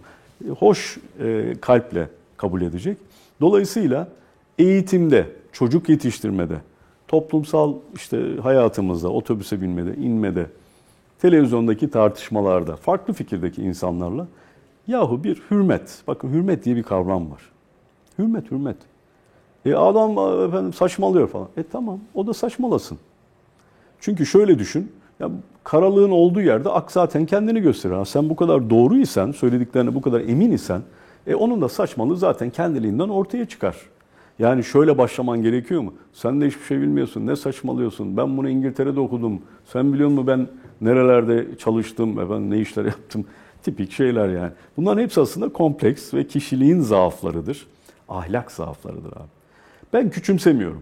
Hoş 0.60 0.98
e, 1.19 1.56
kalple 1.62 2.10
kabul 2.38 2.62
edecek. 2.62 2.98
Dolayısıyla 3.41 4.08
eğitimde, 4.60 5.30
çocuk 5.52 5.89
yetiştirmede, 5.89 6.56
toplumsal 7.08 7.74
işte 7.95 8.38
hayatımızda, 8.43 9.10
otobüse 9.10 9.62
binmede, 9.62 9.95
inmede, 9.95 10.45
televizyondaki 11.19 11.89
tartışmalarda, 11.89 12.76
farklı 12.76 13.13
fikirdeki 13.13 13.62
insanlarla 13.62 14.28
yahu 14.88 15.24
bir 15.24 15.41
hürmet. 15.52 16.04
Bakın 16.08 16.30
hürmet 16.34 16.65
diye 16.65 16.76
bir 16.76 16.84
kavram 16.84 17.32
var. 17.32 17.41
Hürmet, 18.19 18.52
hürmet. 18.52 18.78
E 19.65 19.76
adam 19.76 20.12
efendim 20.48 20.74
saçmalıyor 20.74 21.28
falan. 21.28 21.48
E 21.58 21.63
tamam 21.63 22.00
o 22.13 22.28
da 22.28 22.34
saçmalasın. 22.34 22.98
Çünkü 24.00 24.26
şöyle 24.26 24.60
düşün. 24.60 24.91
Ya 25.19 25.30
karalığın 25.63 26.12
olduğu 26.12 26.41
yerde 26.41 26.69
ak 26.69 26.91
zaten 26.91 27.26
kendini 27.26 27.62
gösterir. 27.62 27.93
Ha, 27.93 28.06
sen 28.06 28.30
bu 28.30 28.36
kadar 28.36 28.69
doğruysan, 28.69 29.32
söylediklerine 29.32 29.95
bu 29.95 30.02
kadar 30.02 30.21
emin 30.21 30.52
isen, 30.52 30.82
e 31.28 31.36
onun 31.36 31.62
da 31.62 31.70
saçmalığı 31.70 32.18
zaten 32.18 32.50
kendiliğinden 32.50 33.10
ortaya 33.10 33.46
çıkar. 33.46 33.76
Yani 34.40 34.64
şöyle 34.64 34.98
başlaman 34.98 35.42
gerekiyor 35.42 35.82
mu? 35.82 35.94
Sen 36.14 36.42
de 36.42 36.48
hiçbir 36.48 36.64
şey 36.64 36.82
bilmiyorsun. 36.82 37.28
Ne 37.28 37.36
saçmalıyorsun? 37.36 38.18
Ben 38.18 38.38
bunu 38.38 38.50
İngiltere'de 38.50 39.00
okudum. 39.00 39.42
Sen 39.66 39.94
biliyor 39.94 40.10
musun 40.10 40.28
ben 40.28 40.48
nerelerde 40.82 41.58
çalıştım 41.58 42.30
ben 42.30 42.52
ne 42.52 42.60
işler 42.60 42.86
yaptım? 42.96 43.26
Tipik 43.64 43.92
şeyler 43.92 44.30
yani. 44.30 44.52
Bunların 44.78 45.02
hepsi 45.02 45.22
aslında 45.22 45.50
kompleks 45.50 46.14
ve 46.14 46.28
kişiliğin 46.28 46.80
zaaflarıdır. 46.80 47.68
Ahlak 48.10 48.52
zaaflarıdır 48.52 49.12
abi. 49.12 49.30
Ben 49.94 50.10
küçümsemiyorum. 50.10 50.82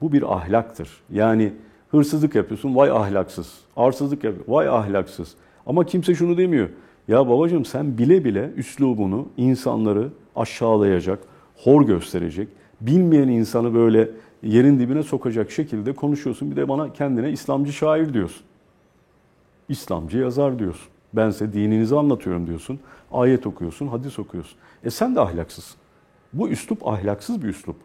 Bu 0.00 0.12
bir 0.12 0.32
ahlaktır. 0.32 0.90
Yani 1.10 1.52
hırsızlık 1.90 2.34
yapıyorsun, 2.34 2.76
vay 2.76 2.90
ahlaksız. 2.90 3.54
Arsızlık 3.76 4.24
yapıyorsun, 4.24 4.52
vay 4.52 4.68
ahlaksız. 4.68 5.34
Ama 5.66 5.86
kimse 5.86 6.14
şunu 6.14 6.36
demiyor. 6.36 6.68
Ya 7.08 7.28
babacığım 7.28 7.64
sen 7.64 7.98
bile 7.98 8.24
bile 8.24 8.50
üslubunu 8.56 9.28
insanları 9.36 10.08
aşağılayacak, 10.36 11.18
hor 11.56 11.86
gösterecek, 11.86 12.48
bilmeyen 12.80 13.28
insanı 13.28 13.74
böyle 13.74 14.10
yerin 14.42 14.78
dibine 14.78 15.02
sokacak 15.02 15.50
şekilde 15.50 15.92
konuşuyorsun. 15.92 16.50
Bir 16.50 16.56
de 16.56 16.68
bana 16.68 16.92
kendine 16.92 17.30
İslamcı 17.30 17.72
şair 17.72 18.14
diyorsun. 18.14 18.42
İslamcı 19.68 20.18
yazar 20.18 20.58
diyorsun. 20.58 20.88
Bense 21.12 21.52
dininizi 21.52 21.96
anlatıyorum 21.96 22.46
diyorsun. 22.46 22.80
Ayet 23.12 23.46
okuyorsun, 23.46 23.86
hadis 23.86 24.18
okuyorsun. 24.18 24.58
E 24.84 24.90
sen 24.90 25.16
de 25.16 25.20
ahlaksızsın. 25.20 25.76
Bu 26.32 26.48
üslup 26.48 26.88
ahlaksız 26.88 27.42
bir 27.42 27.48
üslup. 27.48 27.76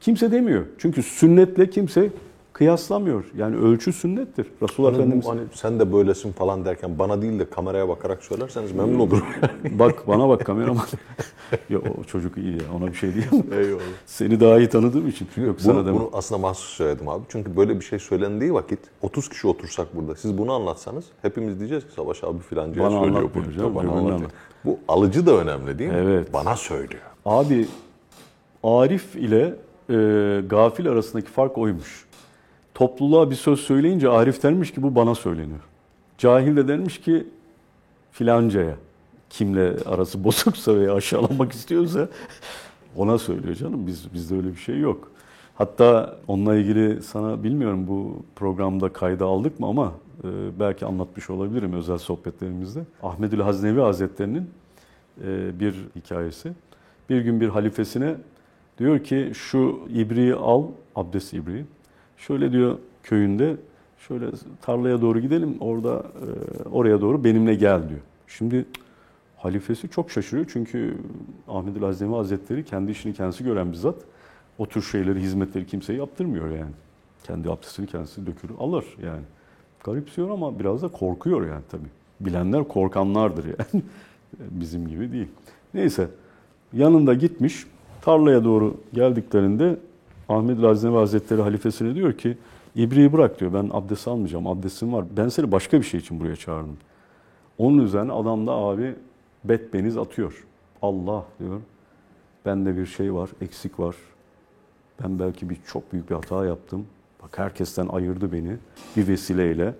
Kimse 0.00 0.32
demiyor. 0.32 0.66
Çünkü 0.78 1.02
sünnetle 1.02 1.70
kimse 1.70 2.10
kıyaslamıyor. 2.58 3.24
Yani 3.36 3.56
ölçü 3.56 3.92
sünnettir. 3.92 4.46
Resulullah 4.62 4.92
Hani, 4.92 4.98
Efendimiz 5.00 5.26
hani 5.28 5.40
sen 5.54 5.80
de 5.80 5.92
böylesin 5.92 6.32
falan 6.32 6.64
derken 6.64 6.98
bana 6.98 7.22
değil 7.22 7.38
de 7.38 7.50
kameraya 7.50 7.88
bakarak 7.88 8.24
söylerseniz 8.24 8.72
memnun 8.72 8.98
olurum. 8.98 9.26
bak 9.70 10.08
bana 10.08 10.28
bak 10.28 10.46
kameraman. 10.46 10.84
ya 11.70 11.78
o 11.78 12.04
çocuk 12.04 12.38
iyi 12.38 12.52
ya 12.56 12.62
ona 12.76 12.86
bir 12.86 12.94
şey 12.94 13.14
diyemem. 13.14 13.52
Eyvallah. 13.52 13.82
Seni 14.06 14.40
daha 14.40 14.58
iyi 14.58 14.68
tanıdığım 14.68 15.08
için. 15.08 15.28
Yok 15.46 15.60
sana 15.60 15.74
Bunu, 15.76 15.86
demem. 15.86 16.00
bunu 16.00 16.10
aslında 16.12 16.38
mahsus 16.40 16.68
söyledim 16.76 17.08
abi. 17.08 17.22
Çünkü 17.28 17.56
böyle 17.56 17.80
bir 17.80 17.84
şey 17.84 17.98
söylendiği 17.98 18.54
vakit 18.54 18.78
30 19.02 19.28
kişi 19.28 19.46
otursak 19.46 19.96
burada. 19.96 20.14
Siz 20.16 20.38
bunu 20.38 20.52
anlatsanız 20.52 21.04
hepimiz 21.22 21.58
diyeceğiz 21.58 21.86
ki 21.86 21.92
Savaş 21.92 22.24
abi 22.24 22.38
filancaya 22.38 22.90
Bana 22.90 23.00
söylüyor 23.00 23.30
bunu. 23.34 23.52
canım, 23.52 23.74
Bana 23.74 23.90
anlatıyor. 23.90 24.18
anlat. 24.18 24.30
Bu 24.64 24.78
alıcı 24.88 25.26
da 25.26 25.32
önemli 25.36 25.78
değil 25.78 25.90
mi? 25.90 25.96
Evet. 26.02 26.32
Bana 26.32 26.56
söylüyor. 26.56 27.02
Abi 27.24 27.66
Arif 28.62 29.16
ile 29.16 29.54
e, 29.90 29.94
gafil 30.50 30.88
arasındaki 30.88 31.30
fark 31.30 31.58
oymuş. 31.58 32.04
Topluluğa 32.74 33.30
bir 33.30 33.36
söz 33.36 33.60
söyleyince 33.60 34.08
Arif 34.08 34.42
dermiş 34.42 34.70
ki 34.72 34.82
bu 34.82 34.94
bana 34.94 35.14
söyleniyor. 35.14 35.60
Cahil 36.18 36.56
de 36.56 36.68
dermiş 36.68 37.00
ki 37.00 37.26
filancaya. 38.12 38.76
Kimle 39.30 39.76
arası 39.86 40.24
bozuksa 40.24 40.76
veya 40.76 40.94
aşağılamak 40.94 41.52
istiyorsa 41.52 42.08
ona 42.96 43.18
söylüyor 43.18 43.54
canım. 43.54 43.86
Biz 43.86 44.14
bizde 44.14 44.36
öyle 44.36 44.48
bir 44.48 44.56
şey 44.56 44.78
yok. 44.78 45.10
Hatta 45.54 46.16
onunla 46.28 46.56
ilgili 46.56 47.02
sana 47.02 47.42
bilmiyorum 47.42 47.86
bu 47.88 48.22
programda 48.36 48.92
kayda 48.92 49.24
aldık 49.24 49.60
mı 49.60 49.66
ama 49.66 49.92
e, 50.24 50.28
belki 50.60 50.86
anlatmış 50.86 51.30
olabilirim 51.30 51.72
özel 51.72 51.98
sohbetlerimizde. 51.98 52.80
Ahmedül 53.02 53.40
Haznevi 53.40 53.80
Hazretleri'nin 53.80 54.50
e, 55.24 55.60
bir 55.60 55.74
hikayesi. 55.96 56.52
Bir 57.10 57.20
gün 57.20 57.40
bir 57.40 57.48
halifesine 57.48 58.14
diyor 58.78 59.04
ki 59.04 59.32
şu 59.34 59.80
ibriği 59.94 60.34
al, 60.34 60.64
abdest 60.96 61.34
ibriği. 61.34 61.64
Şöyle 62.16 62.52
diyor 62.52 62.78
köyünde 63.02 63.56
şöyle 63.98 64.26
tarlaya 64.62 65.00
doğru 65.00 65.20
gidelim 65.20 65.56
orada 65.60 65.98
e, 65.98 66.68
oraya 66.68 67.00
doğru 67.00 67.24
benimle 67.24 67.54
gel 67.54 67.88
diyor. 67.88 68.00
Şimdi 68.26 68.66
halifesi 69.36 69.88
çok 69.88 70.10
şaşırıyor 70.10 70.46
çünkü 70.52 70.96
Ahmedül 71.48 71.82
Haznevi 71.82 72.14
Hazretleri 72.14 72.64
kendi 72.64 72.90
işini 72.90 73.14
kendisi 73.14 73.44
gören 73.44 73.72
bir 73.72 73.76
zat. 73.76 73.96
O 74.58 74.66
tür 74.66 74.82
şeyleri, 74.82 75.20
hizmetleri 75.20 75.66
kimseye 75.66 75.98
yaptırmıyor 75.98 76.50
yani. 76.50 76.72
Kendi 77.24 77.50
abdestini 77.50 77.86
kendisi 77.86 78.26
dökür, 78.26 78.50
alır 78.58 78.84
yani. 79.04 79.22
Garipsiyor 79.84 80.30
ama 80.30 80.58
biraz 80.58 80.82
da 80.82 80.88
korkuyor 80.88 81.46
yani 81.48 81.62
tabii. 81.70 81.88
Bilenler 82.20 82.68
korkanlardır 82.68 83.44
yani. 83.44 83.82
Bizim 84.40 84.88
gibi 84.88 85.12
değil. 85.12 85.28
Neyse 85.74 86.08
yanında 86.72 87.14
gitmiş 87.14 87.66
tarlaya 88.02 88.44
doğru 88.44 88.76
geldiklerinde 88.92 89.76
Ahmet 90.28 90.62
Laznevi 90.62 90.94
Hazretleri 90.96 91.42
halifesine 91.42 91.94
diyor 91.94 92.12
ki 92.12 92.36
İbriği 92.76 93.12
bırak 93.12 93.40
diyor 93.40 93.52
ben 93.52 93.70
abdest 93.72 94.08
almayacağım 94.08 94.46
abdestim 94.46 94.92
var. 94.92 95.04
Ben 95.16 95.28
seni 95.28 95.52
başka 95.52 95.80
bir 95.80 95.86
şey 95.86 96.00
için 96.00 96.20
buraya 96.20 96.36
çağırdım. 96.36 96.76
Onun 97.58 97.78
üzerine 97.78 98.12
adam 98.12 98.46
da 98.46 98.52
abi 98.52 98.94
betbeniz 99.44 99.96
atıyor. 99.96 100.44
Allah 100.82 101.24
diyor 101.40 101.60
bende 102.46 102.76
bir 102.76 102.86
şey 102.86 103.14
var 103.14 103.30
eksik 103.40 103.80
var. 103.80 103.96
Ben 105.02 105.18
belki 105.18 105.50
bir 105.50 105.56
çok 105.66 105.92
büyük 105.92 106.10
bir 106.10 106.14
hata 106.14 106.46
yaptım. 106.46 106.86
Bak 107.22 107.38
herkesten 107.38 107.88
ayırdı 107.88 108.32
beni 108.32 108.56
bir 108.96 109.08
vesileyle. 109.08 109.74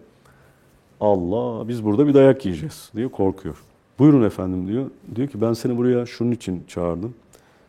Allah 1.00 1.68
biz 1.68 1.84
burada 1.84 2.06
bir 2.06 2.14
dayak 2.14 2.44
yiyeceğiz 2.46 2.90
diyor 2.96 3.10
korkuyor. 3.10 3.62
Buyurun 3.98 4.22
efendim 4.22 4.68
diyor. 4.68 4.90
Diyor 5.14 5.28
ki 5.28 5.40
ben 5.40 5.52
seni 5.52 5.76
buraya 5.76 6.06
şunun 6.06 6.30
için 6.30 6.64
çağırdım. 6.68 7.14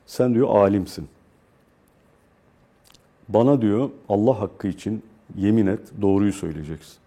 Sen 0.06 0.34
diyor 0.34 0.50
alimsin. 0.50 1.08
Bana 3.30 3.62
diyor 3.62 3.90
Allah 4.10 4.40
hakkı 4.40 4.68
için 4.68 5.04
yemin 5.36 5.68
et 5.68 5.92
doğruyu 6.02 6.34
söyleyeceksin. 6.34 6.98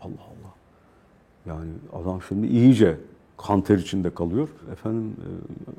Allah 0.00 0.12
Allah. 0.12 0.54
Yani 1.46 1.70
adam 1.92 2.22
şimdi 2.28 2.46
iyice 2.46 2.98
kanter 3.36 3.78
içinde 3.78 4.14
kalıyor. 4.14 4.48
Efendim 4.72 5.16
e, 5.20 5.28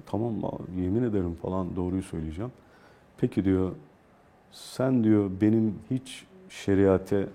tamam 0.05 0.33
yemin 0.77 1.03
ederim 1.03 1.35
falan 1.41 1.75
doğruyu 1.75 2.03
söyleyeceğim. 2.03 2.51
Peki 3.17 3.45
diyor 3.45 3.71
sen 4.51 5.03
diyor 5.03 5.31
benim 5.41 5.75
hiç 5.91 6.25
şeriate 6.49 7.27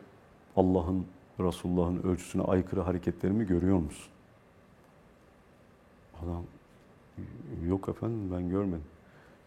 Allah'ın 0.56 1.06
Resulullah'ın 1.40 2.02
ölçüsüne 2.02 2.42
aykırı 2.42 2.80
hareketlerimi 2.80 3.46
görüyor 3.46 3.78
musun? 3.78 4.12
Adam 6.24 6.42
yok 7.68 7.88
efendim 7.88 8.30
ben 8.32 8.48
görmedim. 8.50 8.84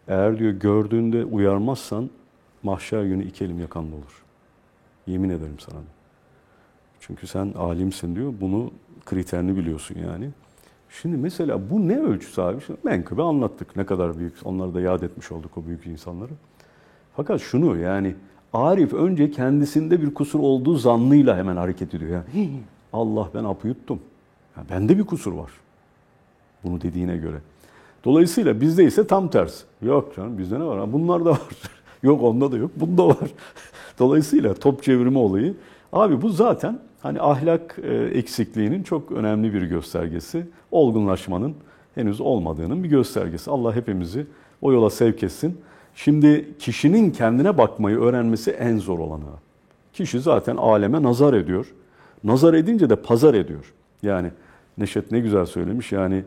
Eğer 0.07 0.39
diyor 0.39 0.51
gördüğünde 0.51 1.25
uyarmazsan 1.25 2.09
mahşer 2.63 3.03
günü 3.03 3.23
iki 3.25 3.45
elim 3.45 3.59
yakanda 3.59 3.95
olur. 3.95 4.23
Yemin 5.07 5.29
ederim 5.29 5.59
sana. 5.59 5.79
Çünkü 6.99 7.27
sen 7.27 7.53
alimsin 7.57 8.15
diyor. 8.15 8.33
Bunu 8.41 8.71
kriterini 9.05 9.57
biliyorsun 9.57 9.95
yani. 9.99 10.29
Şimdi 10.89 11.17
mesela 11.17 11.69
bu 11.69 11.87
ne 11.87 11.99
ölçüsü 11.99 12.41
abi? 12.41 12.61
Şimdi 12.65 12.79
menkıbe 12.83 13.21
anlattık. 13.21 13.75
Ne 13.75 13.85
kadar 13.85 14.19
büyük. 14.19 14.33
Onları 14.43 14.73
da 14.73 14.81
yad 14.81 15.01
etmiş 15.01 15.31
olduk 15.31 15.57
o 15.57 15.65
büyük 15.65 15.85
insanları. 15.85 16.31
Fakat 17.15 17.41
şunu 17.41 17.77
yani 17.77 18.15
Arif 18.53 18.93
önce 18.93 19.31
kendisinde 19.31 20.01
bir 20.01 20.13
kusur 20.13 20.39
olduğu 20.39 20.75
zannıyla 20.75 21.37
hemen 21.37 21.55
hareket 21.55 21.93
ediyor. 21.93 22.23
Yani, 22.35 22.59
Allah 22.93 23.29
ben 23.33 23.43
apı 23.43 23.67
yuttum. 23.67 23.99
Ya 24.57 24.63
bende 24.69 24.97
bir 24.97 25.03
kusur 25.03 25.33
var. 25.33 25.51
Bunu 26.63 26.81
dediğine 26.81 27.17
göre. 27.17 27.37
Dolayısıyla 28.05 28.61
bizde 28.61 28.83
ise 28.83 29.07
tam 29.07 29.29
tersi. 29.29 29.63
Yok 29.81 30.15
canım 30.15 30.37
bizde 30.37 30.59
ne 30.59 30.63
var? 30.63 30.93
Bunlar 30.93 31.25
da 31.25 31.29
var. 31.29 31.39
yok 32.03 32.23
onda 32.23 32.51
da 32.51 32.57
yok. 32.57 32.71
Bunda 32.75 33.07
var. 33.07 33.31
Dolayısıyla 33.99 34.53
top 34.53 34.83
çevirme 34.83 35.19
olayı. 35.19 35.53
Abi 35.93 36.21
bu 36.21 36.29
zaten 36.29 36.79
hani 37.01 37.21
ahlak 37.21 37.79
e, 37.83 37.93
eksikliğinin 37.93 38.83
çok 38.83 39.11
önemli 39.11 39.53
bir 39.53 39.61
göstergesi. 39.61 40.45
Olgunlaşmanın 40.71 41.55
henüz 41.95 42.21
olmadığının 42.21 42.83
bir 42.83 42.89
göstergesi. 42.89 43.51
Allah 43.51 43.75
hepimizi 43.75 44.25
o 44.61 44.71
yola 44.71 44.89
sevk 44.89 45.23
etsin. 45.23 45.57
Şimdi 45.95 46.49
kişinin 46.59 47.11
kendine 47.11 47.57
bakmayı 47.57 47.97
öğrenmesi 47.97 48.51
en 48.51 48.77
zor 48.77 48.99
olanı. 48.99 49.23
Kişi 49.93 50.19
zaten 50.19 50.55
aleme 50.55 51.03
nazar 51.03 51.33
ediyor. 51.33 51.73
Nazar 52.23 52.53
edince 52.53 52.89
de 52.89 52.95
pazar 52.95 53.33
ediyor. 53.33 53.73
Yani 54.03 54.29
Neşet 54.77 55.11
ne 55.11 55.19
güzel 55.19 55.45
söylemiş 55.45 55.91
yani 55.91 56.23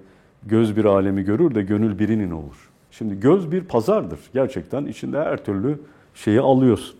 göz 0.46 0.76
bir 0.76 0.84
alemi 0.84 1.22
görür 1.22 1.54
de 1.54 1.62
gönül 1.62 1.98
birinin 1.98 2.30
olur. 2.30 2.70
Şimdi 2.98 3.20
göz 3.20 3.52
bir 3.52 3.64
pazardır. 3.64 4.20
Gerçekten 4.34 4.86
içinde 4.86 5.18
her 5.18 5.44
türlü 5.44 5.78
şeyi 6.14 6.40
alıyorsun. 6.40 6.96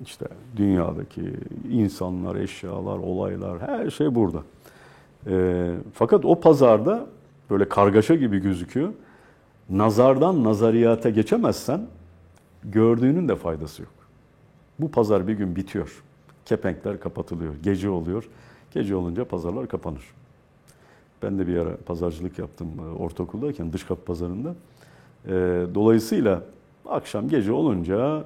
İşte 0.00 0.26
dünyadaki 0.56 1.34
insanlar, 1.70 2.36
eşyalar, 2.36 2.98
olaylar 2.98 3.60
her 3.60 3.90
şey 3.90 4.14
burada. 4.14 4.42
E, 5.26 5.74
fakat 5.94 6.24
o 6.24 6.40
pazarda 6.40 7.06
böyle 7.50 7.68
kargaşa 7.68 8.14
gibi 8.14 8.38
gözüküyor. 8.38 8.92
Nazardan 9.70 10.44
nazariyata 10.44 11.10
geçemezsen 11.10 11.86
gördüğünün 12.64 13.28
de 13.28 13.36
faydası 13.36 13.82
yok. 13.82 13.92
Bu 14.78 14.90
pazar 14.90 15.28
bir 15.28 15.32
gün 15.32 15.56
bitiyor. 15.56 16.02
Kepenkler 16.44 17.00
kapatılıyor. 17.00 17.54
Gece 17.62 17.90
oluyor. 17.90 18.28
Gece 18.74 18.96
olunca 18.96 19.24
pazarlar 19.24 19.68
kapanır. 19.68 20.04
Ben 21.22 21.38
de 21.38 21.46
bir 21.46 21.56
ara 21.56 21.76
pazarcılık 21.76 22.38
yaptım 22.38 22.68
e, 22.78 23.02
ortaokuldayken 23.02 23.72
dış 23.72 23.84
kapı 23.84 24.04
pazarında. 24.04 24.54
E, 25.26 25.30
dolayısıyla 25.74 26.42
akşam 26.88 27.28
gece 27.28 27.52
olunca 27.52 28.24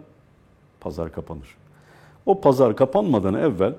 pazar 0.80 1.12
kapanır. 1.12 1.56
O 2.26 2.40
pazar 2.40 2.76
kapanmadan 2.76 3.34
evvel 3.34 3.74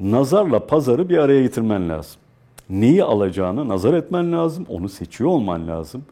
nazarla 0.00 0.66
pazarı 0.66 1.08
bir 1.08 1.18
araya 1.18 1.42
getirmen 1.42 1.88
lazım. 1.88 2.20
Neyi 2.70 3.04
alacağını 3.04 3.68
nazar 3.68 3.94
etmen 3.94 4.32
lazım, 4.32 4.66
onu 4.68 4.88
seçiyor 4.88 5.30
olman 5.30 5.68
lazım. 5.68 6.04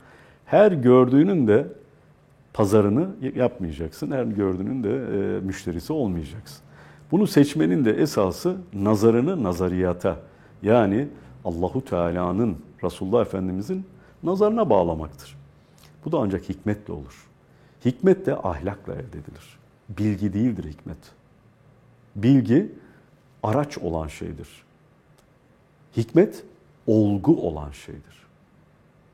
Her 0.46 0.72
gördüğünün 0.72 1.46
de 1.46 1.66
pazarını 2.52 3.08
yapmayacaksın, 3.36 4.10
her 4.10 4.24
gördüğünün 4.24 4.84
de 4.84 4.90
e, 4.90 5.40
müşterisi 5.40 5.92
olmayacaksın. 5.92 6.62
Bunu 7.10 7.26
seçmenin 7.26 7.84
de 7.84 7.92
esası 7.92 8.56
nazarını 8.74 9.42
nazariyata 9.44 10.16
yani 10.62 11.08
Allahu 11.44 11.84
Teala'nın 11.84 12.56
Resulullah 12.84 13.20
Efendimizin 13.20 13.84
nazarına 14.22 14.70
bağlamaktır. 14.70 15.37
Bu 16.04 16.12
da 16.12 16.18
ancak 16.18 16.48
hikmetle 16.48 16.92
olur. 16.92 17.28
Hikmet 17.84 18.26
de 18.26 18.36
ahlakla 18.36 18.92
elde 18.92 19.18
edilir. 19.18 19.58
Bilgi 19.88 20.32
değildir 20.32 20.64
hikmet. 20.64 20.98
Bilgi 22.16 22.72
araç 23.42 23.78
olan 23.78 24.06
şeydir. 24.06 24.48
Hikmet 25.96 26.44
olgu 26.86 27.46
olan 27.46 27.70
şeydir. 27.70 28.26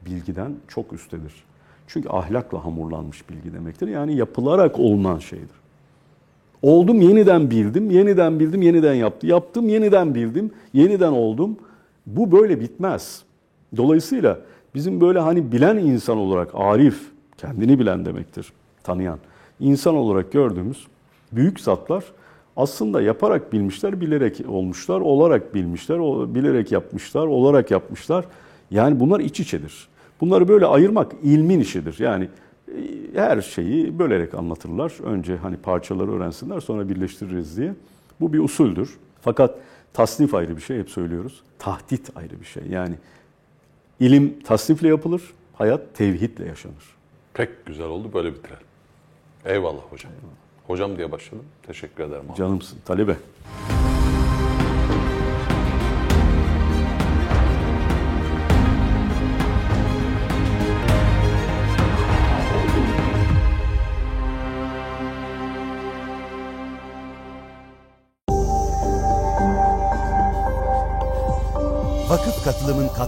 Bilgiden 0.07 0.55
çok 0.69 0.93
üstedir. 0.93 1.45
Çünkü 1.87 2.09
ahlakla 2.09 2.65
hamurlanmış 2.65 3.31
bilgi 3.31 3.53
demektir. 3.53 3.89
Yani 3.89 4.17
yapılarak 4.17 4.79
olunan 4.79 5.19
şeydir. 5.19 5.65
Oldum 6.63 7.01
yeniden 7.01 7.51
bildim, 7.51 7.91
yeniden 7.91 8.41
bildim, 8.41 8.63
yeniden 8.63 8.95
yaptım. 8.95 9.31
Yaptım, 9.31 9.69
yeniden 9.69 10.15
bildim, 10.15 10.51
yeniden 10.73 11.13
oldum. 11.13 11.57
Bu 12.07 12.33
böyle 12.33 12.61
bitmez. 12.61 13.23
Dolayısıyla 13.77 14.39
bizim 14.75 15.01
böyle 15.01 15.19
hani 15.19 15.53
bilen 15.53 15.77
insan 15.77 16.17
olarak 16.17 16.51
arif, 16.55 17.01
kendini 17.39 17.79
bilen 17.79 18.05
demektir, 18.05 18.53
tanıyan 18.83 19.19
insan 19.61 19.95
olarak 19.95 20.33
gördüğümüz 20.33 20.87
büyük 21.33 21.61
zatlar 21.61 22.05
aslında 22.57 23.03
yaparak 23.03 23.53
bilmişler, 23.53 24.01
bilerek 24.01 24.41
olmuşlar, 24.49 25.01
olarak 25.01 25.55
bilmişler, 25.55 25.99
bilerek 26.35 26.73
yapmışlar, 26.73 27.27
olarak 27.27 27.71
yapmışlar. 27.71 28.25
Yani 28.71 29.01
bunlar 29.01 29.21
iç 29.21 29.41
içedir. 29.41 29.89
Bunları 30.21 30.49
böyle 30.49 30.67
ayırmak 30.67 31.13
ilmin 31.23 31.61
işidir. 31.61 31.97
Yani 31.99 32.29
e, 32.69 32.81
her 33.15 33.41
şeyi 33.41 33.99
bölerek 33.99 34.35
anlatırlar. 34.35 34.93
Önce 35.05 35.37
hani 35.37 35.57
parçaları 35.57 36.13
öğrensinler 36.13 36.61
sonra 36.61 36.89
birleştiririz 36.89 37.57
diye. 37.57 37.75
Bu 38.21 38.33
bir 38.33 38.39
usuldür. 38.39 38.99
Fakat 39.21 39.59
tasnif 39.93 40.35
ayrı 40.35 40.57
bir 40.57 40.63
şey 40.63 40.79
hep 40.79 40.91
söylüyoruz. 40.91 41.43
Tahdit 41.59 42.11
ayrı 42.17 42.41
bir 42.41 42.47
şey. 42.47 42.63
Yani 42.71 42.95
ilim 44.05 44.41
tasnifle 44.41 44.89
yapılır, 44.89 45.23
hayat 45.55 45.95
tevhidle 45.95 46.47
yaşanır. 46.47 46.95
Pek 47.35 47.67
güzel 47.67 47.87
oldu 47.87 48.11
böyle 48.15 48.35
bitirelim. 48.35 48.67
Eyvallah 49.45 49.83
hocam. 49.91 50.13
Hocam 50.67 50.97
diye 50.99 51.13
başladım. 51.13 51.45
Teşekkür 51.63 52.05
ederim. 52.05 52.25
abi. 52.31 52.37
Canımsın 52.39 52.79
talebe. 52.85 53.17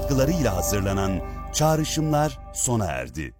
Katkılarıyla 0.06 0.56
hazırlanan 0.56 1.20
Çağrışımlar 1.52 2.38
sona 2.54 2.86
erdi. 2.86 3.34